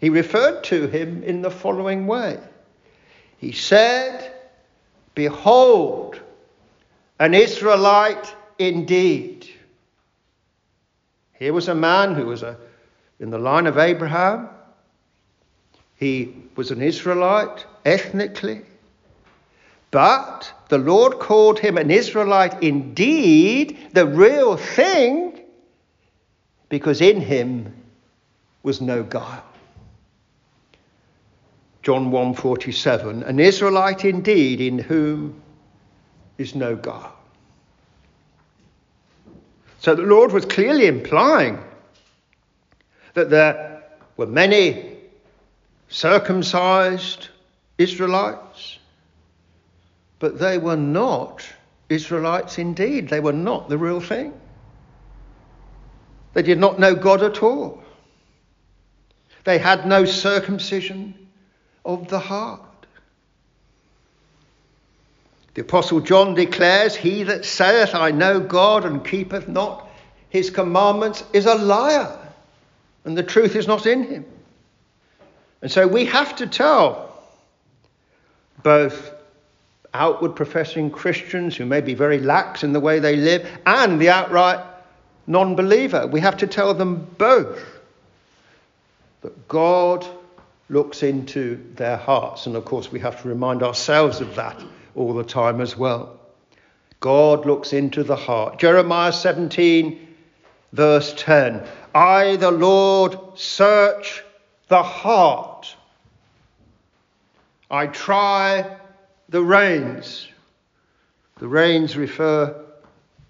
He 0.00 0.10
referred 0.10 0.62
to 0.64 0.86
him 0.86 1.22
in 1.24 1.42
the 1.42 1.50
following 1.50 2.06
way 2.06 2.38
He 3.38 3.52
said, 3.52 4.32
Behold, 5.14 6.20
an 7.18 7.34
Israelite 7.34 8.34
indeed. 8.58 9.48
Here 11.32 11.52
was 11.52 11.68
a 11.68 11.74
man 11.74 12.14
who 12.14 12.26
was 12.26 12.42
a, 12.42 12.56
in 13.20 13.30
the 13.30 13.38
line 13.38 13.66
of 13.66 13.78
Abraham, 13.78 14.48
He 15.96 16.34
was 16.56 16.70
an 16.70 16.82
Israelite 16.82 17.64
ethnically, 17.84 18.62
but 19.90 20.52
the 20.68 20.78
Lord 20.78 21.18
called 21.18 21.58
him 21.58 21.78
an 21.78 21.90
Israelite 21.90 22.62
indeed, 22.62 23.78
the 23.92 24.06
real 24.06 24.56
thing, 24.56 25.27
because 26.68 27.00
in 27.00 27.20
him 27.20 27.74
was 28.62 28.80
no 28.80 29.02
guile. 29.02 29.44
John 31.82 32.10
1:47 32.10 33.26
An 33.26 33.40
Israelite 33.40 34.04
indeed 34.04 34.60
in 34.60 34.78
whom 34.78 35.40
is 36.36 36.54
no 36.54 36.76
guile. 36.76 37.14
So 39.80 39.94
the 39.94 40.02
Lord 40.02 40.32
was 40.32 40.44
clearly 40.44 40.86
implying 40.86 41.58
that 43.14 43.30
there 43.30 43.84
were 44.16 44.26
many 44.26 44.96
circumcised 45.88 47.28
Israelites, 47.78 48.78
but 50.18 50.38
they 50.38 50.58
were 50.58 50.76
not 50.76 51.46
Israelites 51.88 52.58
indeed. 52.58 53.08
They 53.08 53.20
were 53.20 53.32
not 53.32 53.68
the 53.68 53.78
real 53.78 54.00
thing. 54.00 54.32
They 56.38 56.42
did 56.42 56.60
not 56.60 56.78
know 56.78 56.94
God 56.94 57.24
at 57.24 57.42
all. 57.42 57.82
They 59.42 59.58
had 59.58 59.88
no 59.88 60.04
circumcision 60.04 61.26
of 61.84 62.06
the 62.06 62.20
heart. 62.20 62.86
The 65.54 65.62
Apostle 65.62 65.98
John 65.98 66.36
declares, 66.36 66.94
He 66.94 67.24
that 67.24 67.44
saith, 67.44 67.92
I 67.92 68.12
know 68.12 68.38
God, 68.38 68.84
and 68.84 69.04
keepeth 69.04 69.48
not 69.48 69.88
his 70.28 70.48
commandments, 70.48 71.24
is 71.32 71.46
a 71.46 71.56
liar, 71.56 72.16
and 73.04 73.18
the 73.18 73.24
truth 73.24 73.56
is 73.56 73.66
not 73.66 73.84
in 73.84 74.04
him. 74.04 74.24
And 75.60 75.72
so 75.72 75.88
we 75.88 76.04
have 76.04 76.36
to 76.36 76.46
tell 76.46 77.20
both 78.62 79.12
outward 79.92 80.36
professing 80.36 80.92
Christians 80.92 81.56
who 81.56 81.66
may 81.66 81.80
be 81.80 81.94
very 81.94 82.20
lax 82.20 82.62
in 82.62 82.72
the 82.72 82.78
way 82.78 83.00
they 83.00 83.16
live 83.16 83.44
and 83.66 84.00
the 84.00 84.10
outright 84.10 84.67
non 85.28 85.54
believer, 85.54 86.06
we 86.06 86.20
have 86.20 86.38
to 86.38 86.46
tell 86.46 86.74
them 86.74 87.06
both 87.18 87.62
that 89.20 89.46
God 89.46 90.06
looks 90.68 91.02
into 91.02 91.64
their 91.74 91.96
hearts. 91.96 92.46
And 92.46 92.56
of 92.56 92.64
course, 92.64 92.90
we 92.90 93.00
have 93.00 93.22
to 93.22 93.28
remind 93.28 93.62
ourselves 93.62 94.20
of 94.20 94.34
that 94.36 94.62
all 94.94 95.14
the 95.14 95.24
time 95.24 95.60
as 95.60 95.76
well. 95.76 96.18
God 97.00 97.46
looks 97.46 97.72
into 97.72 98.02
the 98.02 98.16
heart. 98.16 98.58
Jeremiah 98.58 99.12
17, 99.12 100.08
verse 100.72 101.14
10 101.16 101.62
I, 101.94 102.36
the 102.36 102.50
Lord, 102.50 103.18
search 103.36 104.22
the 104.68 104.82
heart. 104.82 105.74
I 107.70 107.86
try 107.86 108.78
the 109.28 109.42
reins. 109.42 110.28
The 111.38 111.48
reins 111.48 111.96
refer 111.96 112.64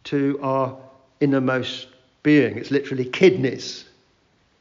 to 0.05 0.39
our 0.43 0.77
innermost 1.21 1.89
being. 2.23 2.59
It's 2.59 2.71
literally 2.71 3.05
kidneys, 3.05 3.85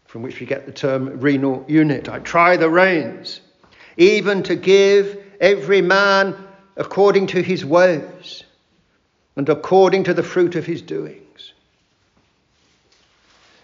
from 0.06 0.22
which 0.22 0.40
we 0.40 0.46
get 0.46 0.66
the 0.66 0.72
term 0.72 1.20
renal 1.20 1.66
unit. 1.68 2.10
I 2.10 2.20
try 2.20 2.58
the 2.58 2.70
reins, 2.70 3.42
even 3.98 4.44
to 4.44 4.56
give 4.56 5.24
every 5.40 5.82
man 5.82 6.36
according 6.76 7.28
to 7.28 7.42
his 7.42 7.66
ways 7.66 8.44
and 9.36 9.50
according 9.50 10.04
to 10.06 10.14
the 10.14 10.24
fruit 10.24 10.56
of 10.56 10.66
his 10.66 10.82
doings. 10.82 11.54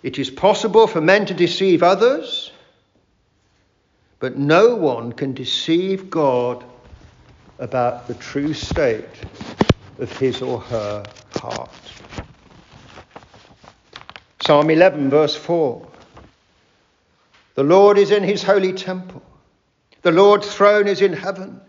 It 0.04 0.20
is 0.20 0.30
possible 0.30 0.86
for 0.86 1.00
men 1.00 1.26
to 1.28 1.34
deceive 1.34 1.82
others, 1.82 2.52
but 4.20 4.38
no 4.38 4.76
one 4.76 5.14
can 5.14 5.34
deceive 5.34 6.10
God 6.10 6.64
about 7.60 8.08
the 8.08 8.14
true 8.16 8.54
state 8.54 9.06
of 10.00 10.12
his 10.18 10.42
or 10.42 10.60
her 10.60 11.06
heart. 11.36 11.72
Psalm 14.46 14.70
11, 14.70 15.10
verse 15.10 15.38
4. 15.38 15.88
The 17.56 17.64
Lord 17.64 17.98
is 17.98 18.12
in 18.12 18.24
his 18.24 18.44
holy 18.44 18.74
temple. 18.74 19.22
The 20.02 20.12
Lord's 20.12 20.54
throne 20.54 20.86
is 20.90 21.02
in 21.02 21.14
heaven. 21.14 21.62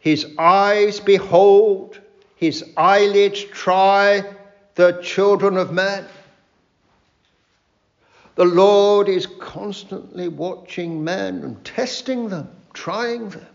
His 0.00 0.26
eyes 0.38 0.98
behold, 0.98 2.00
his 2.34 2.64
eyelids 2.76 3.44
try 3.44 4.24
the 4.74 5.00
children 5.04 5.56
of 5.56 5.72
men. 5.72 6.04
The 8.34 8.44
Lord 8.44 9.08
is 9.08 9.26
constantly 9.26 10.26
watching 10.26 11.04
men 11.04 11.44
and 11.44 11.64
testing 11.64 12.28
them, 12.28 12.50
trying 12.72 13.28
them, 13.28 13.46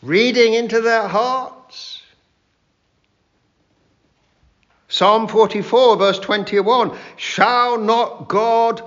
reading 0.00 0.54
into 0.54 0.80
their 0.80 1.08
hearts. 1.08 2.01
Psalm 4.92 5.26
44, 5.26 5.96
verse 5.96 6.18
21 6.18 6.94
Shall 7.16 7.78
not 7.78 8.28
God 8.28 8.82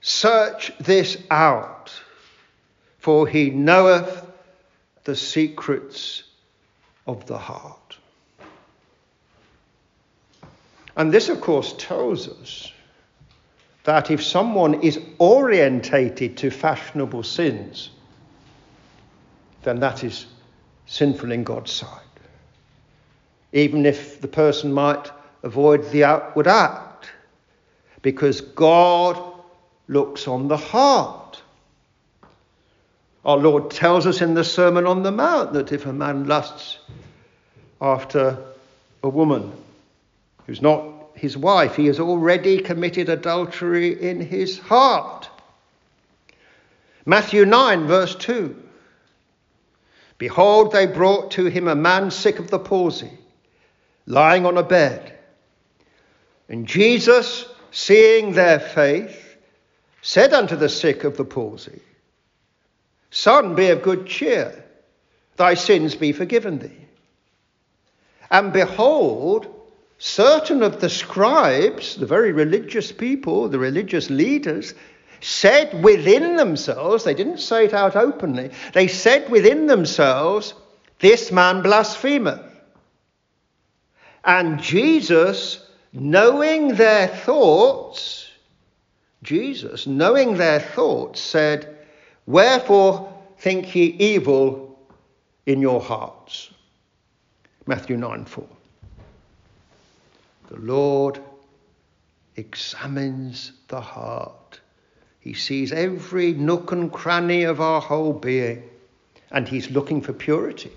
search 0.00 0.76
this 0.78 1.16
out? 1.30 1.92
For 2.98 3.24
he 3.28 3.50
knoweth 3.50 4.26
the 5.04 5.14
secrets 5.14 6.24
of 7.06 7.24
the 7.26 7.38
heart. 7.38 7.96
And 10.96 11.12
this, 11.12 11.28
of 11.28 11.40
course, 11.40 11.72
tells 11.78 12.26
us 12.26 12.72
that 13.84 14.10
if 14.10 14.24
someone 14.24 14.82
is 14.82 14.98
orientated 15.20 16.36
to 16.38 16.50
fashionable 16.50 17.22
sins, 17.22 17.90
then 19.62 19.78
that 19.78 20.02
is 20.02 20.26
sinful 20.86 21.30
in 21.30 21.44
God's 21.44 21.70
sight. 21.70 22.02
Even 23.52 23.86
if 23.86 24.20
the 24.20 24.26
person 24.26 24.72
might 24.72 25.12
avoid 25.42 25.90
the 25.90 26.04
outward 26.04 26.46
act, 26.46 27.10
because 28.02 28.40
God 28.40 29.20
looks 29.88 30.28
on 30.28 30.48
the 30.48 30.56
heart. 30.56 31.42
Our 33.24 33.36
Lord 33.36 33.70
tells 33.70 34.06
us 34.06 34.22
in 34.22 34.34
the 34.34 34.44
Sermon 34.44 34.86
on 34.86 35.02
the 35.02 35.12
Mount 35.12 35.52
that 35.52 35.72
if 35.72 35.86
a 35.86 35.92
man 35.92 36.26
lusts 36.26 36.78
after 37.80 38.38
a 39.02 39.08
woman 39.08 39.52
who's 40.46 40.62
not 40.62 40.84
his 41.14 41.36
wife, 41.36 41.76
he 41.76 41.86
has 41.86 42.00
already 42.00 42.60
committed 42.60 43.08
adultery 43.08 44.00
in 44.00 44.20
his 44.20 44.58
heart. 44.58 45.28
Matthew 47.04 47.44
9, 47.44 47.86
verse 47.86 48.14
2. 48.14 48.56
Behold, 50.18 50.72
they 50.72 50.86
brought 50.86 51.32
to 51.32 51.46
him 51.46 51.68
a 51.68 51.74
man 51.74 52.10
sick 52.10 52.38
of 52.38 52.50
the 52.50 52.58
palsy, 52.58 53.10
lying 54.06 54.46
on 54.46 54.58
a 54.58 54.62
bed. 54.62 55.17
And 56.48 56.66
Jesus, 56.66 57.46
seeing 57.70 58.32
their 58.32 58.58
faith, 58.58 59.36
said 60.02 60.32
unto 60.32 60.56
the 60.56 60.68
sick 60.68 61.04
of 61.04 61.16
the 61.16 61.24
palsy, 61.24 61.82
Son, 63.10 63.54
be 63.54 63.68
of 63.68 63.82
good 63.82 64.06
cheer, 64.06 64.64
thy 65.36 65.54
sins 65.54 65.94
be 65.94 66.12
forgiven 66.12 66.58
thee. 66.58 66.86
And 68.30 68.52
behold, 68.52 69.46
certain 69.98 70.62
of 70.62 70.80
the 70.80 70.90
scribes, 70.90 71.96
the 71.96 72.06
very 72.06 72.32
religious 72.32 72.92
people, 72.92 73.48
the 73.48 73.58
religious 73.58 74.10
leaders, 74.10 74.74
said 75.20 75.82
within 75.82 76.36
themselves, 76.36 77.04
they 77.04 77.14
didn't 77.14 77.40
say 77.40 77.64
it 77.64 77.74
out 77.74 77.96
openly, 77.96 78.50
they 78.72 78.86
said 78.86 79.30
within 79.30 79.66
themselves, 79.66 80.54
This 81.00 81.32
man 81.32 81.62
blasphemeth. 81.62 82.42
And 84.24 84.60
Jesus, 84.60 85.64
knowing 85.92 86.74
their 86.74 87.08
thoughts, 87.08 88.30
Jesus, 89.22 89.86
knowing 89.86 90.36
their 90.36 90.60
thoughts, 90.60 91.20
said, 91.20 91.76
Wherefore 92.26 93.12
think 93.38 93.74
ye 93.74 93.84
evil 93.98 94.78
in 95.46 95.60
your 95.60 95.80
hearts? 95.80 96.50
Matthew 97.66 97.96
9 97.96 98.24
4. 98.24 98.46
The 100.48 100.56
Lord 100.56 101.20
examines 102.36 103.52
the 103.68 103.80
heart. 103.80 104.60
He 105.20 105.34
sees 105.34 105.72
every 105.72 106.32
nook 106.32 106.72
and 106.72 106.90
cranny 106.90 107.42
of 107.42 107.60
our 107.60 107.80
whole 107.80 108.12
being, 108.12 108.62
and 109.30 109.46
He's 109.46 109.70
looking 109.70 110.00
for 110.00 110.12
purity. 110.12 110.72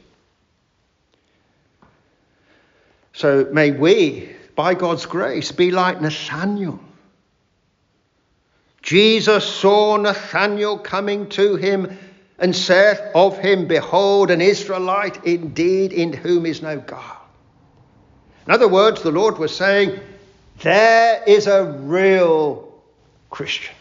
So 3.14 3.48
may 3.54 3.72
we, 3.72 4.36
by 4.56 4.74
God's 4.74 5.06
grace, 5.06 5.52
be 5.52 5.72
like 5.72 6.02
Nathanael 6.02 6.80
Jesus 8.82 9.46
saw 9.46 9.98
Nathanael 9.98 10.80
coming 10.80 11.30
to 11.30 11.56
him 11.56 11.98
and 12.40 12.56
saith 12.56 13.00
of 13.14 13.38
him, 13.38 13.68
Behold, 13.68 14.32
an 14.32 14.42
Israelite 14.42 15.24
indeed, 15.26 15.94
in 15.94 16.12
whom 16.14 16.46
is 16.46 16.62
no 16.62 16.80
guile. 16.80 17.22
In 18.48 18.54
other 18.54 18.68
words, 18.68 19.04
the 19.04 19.12
Lord 19.12 19.38
was 19.38 19.56
saying, 19.56 20.00
There 20.60 21.24
is 21.28 21.46
a 21.46 21.64
real 21.64 22.74
Christian. 23.30 23.76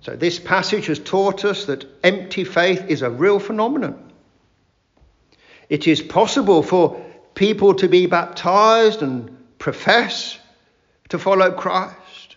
So, 0.00 0.16
this 0.16 0.38
passage 0.38 0.86
has 0.86 0.98
taught 0.98 1.44
us 1.44 1.66
that 1.66 1.84
empty 2.04 2.44
faith 2.44 2.84
is 2.88 3.02
a 3.02 3.10
real 3.10 3.38
phenomenon. 3.38 4.12
It 5.68 5.88
is 5.88 6.00
possible 6.00 6.62
for 6.62 7.04
people 7.36 7.74
to 7.74 7.86
be 7.86 8.06
baptized 8.06 9.02
and 9.02 9.36
profess 9.58 10.38
to 11.10 11.18
follow 11.18 11.52
Christ, 11.52 12.36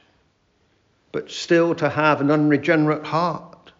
but 1.11 1.31
still 1.31 1.73
to 1.75 1.89
have 1.89 2.21
an 2.21 2.29
unregenerate 2.29 3.05
heart. 3.05 3.71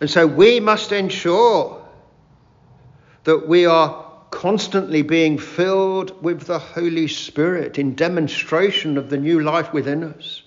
And 0.00 0.08
so 0.08 0.26
we 0.26 0.60
must 0.60 0.92
ensure 0.92 1.82
that 3.24 3.48
we 3.48 3.64
are 3.66 4.04
constantly 4.30 5.02
being 5.02 5.38
filled 5.38 6.22
with 6.22 6.42
the 6.42 6.58
Holy 6.58 7.08
Spirit 7.08 7.78
in 7.78 7.94
demonstration 7.94 8.98
of 8.98 9.08
the 9.08 9.16
new 9.16 9.40
life 9.40 9.72
within 9.72 10.04
us. 10.04 10.42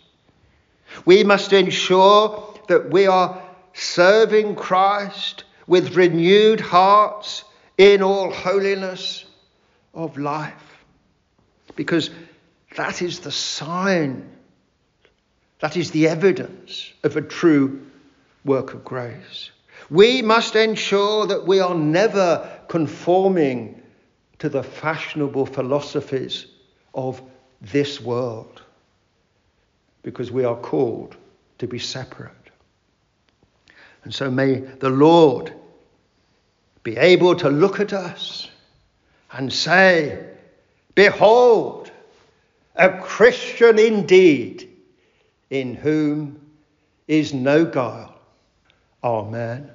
We 1.05 1.23
must 1.23 1.53
ensure 1.53 2.53
that 2.67 2.91
we 2.91 3.07
are 3.07 3.41
serving 3.73 4.55
Christ 4.55 5.43
with 5.65 5.95
renewed 5.95 6.59
hearts 6.59 7.43
in 7.77 8.01
all 8.01 8.31
holiness 8.31 9.25
of 9.93 10.17
life. 10.17 10.83
Because 11.75 12.09
that 12.75 13.01
is 13.01 13.19
the 13.19 13.31
sign, 13.31 14.29
that 15.59 15.77
is 15.77 15.91
the 15.91 16.07
evidence 16.07 16.91
of 17.03 17.17
a 17.17 17.21
true 17.21 17.85
work 18.45 18.73
of 18.73 18.83
grace. 18.83 19.51
We 19.89 20.21
must 20.21 20.55
ensure 20.55 21.27
that 21.27 21.45
we 21.45 21.59
are 21.59 21.75
never 21.75 22.49
conforming 22.67 23.81
to 24.39 24.49
the 24.49 24.63
fashionable 24.63 25.45
philosophies 25.45 26.47
of 26.93 27.21
this 27.61 28.01
world 28.01 28.61
because 30.03 30.31
we 30.31 30.43
are 30.43 30.55
called 30.55 31.15
to 31.57 31.67
be 31.67 31.79
separate. 31.79 32.31
And 34.03 34.13
so 34.13 34.29
may 34.29 34.55
the 34.55 34.89
Lord 34.89 35.53
be 36.87 36.95
able 36.95 37.35
to 37.35 37.49
look 37.49 37.81
at 37.81 37.91
us 37.91 38.47
and 39.33 39.51
say, 39.51 40.25
Behold, 40.95 41.91
a 42.77 42.97
Christian 42.99 43.77
indeed, 43.77 44.69
in 45.49 45.75
whom 45.75 46.39
is 47.05 47.33
no 47.33 47.65
guile. 47.65 48.17
Amen. 49.03 49.69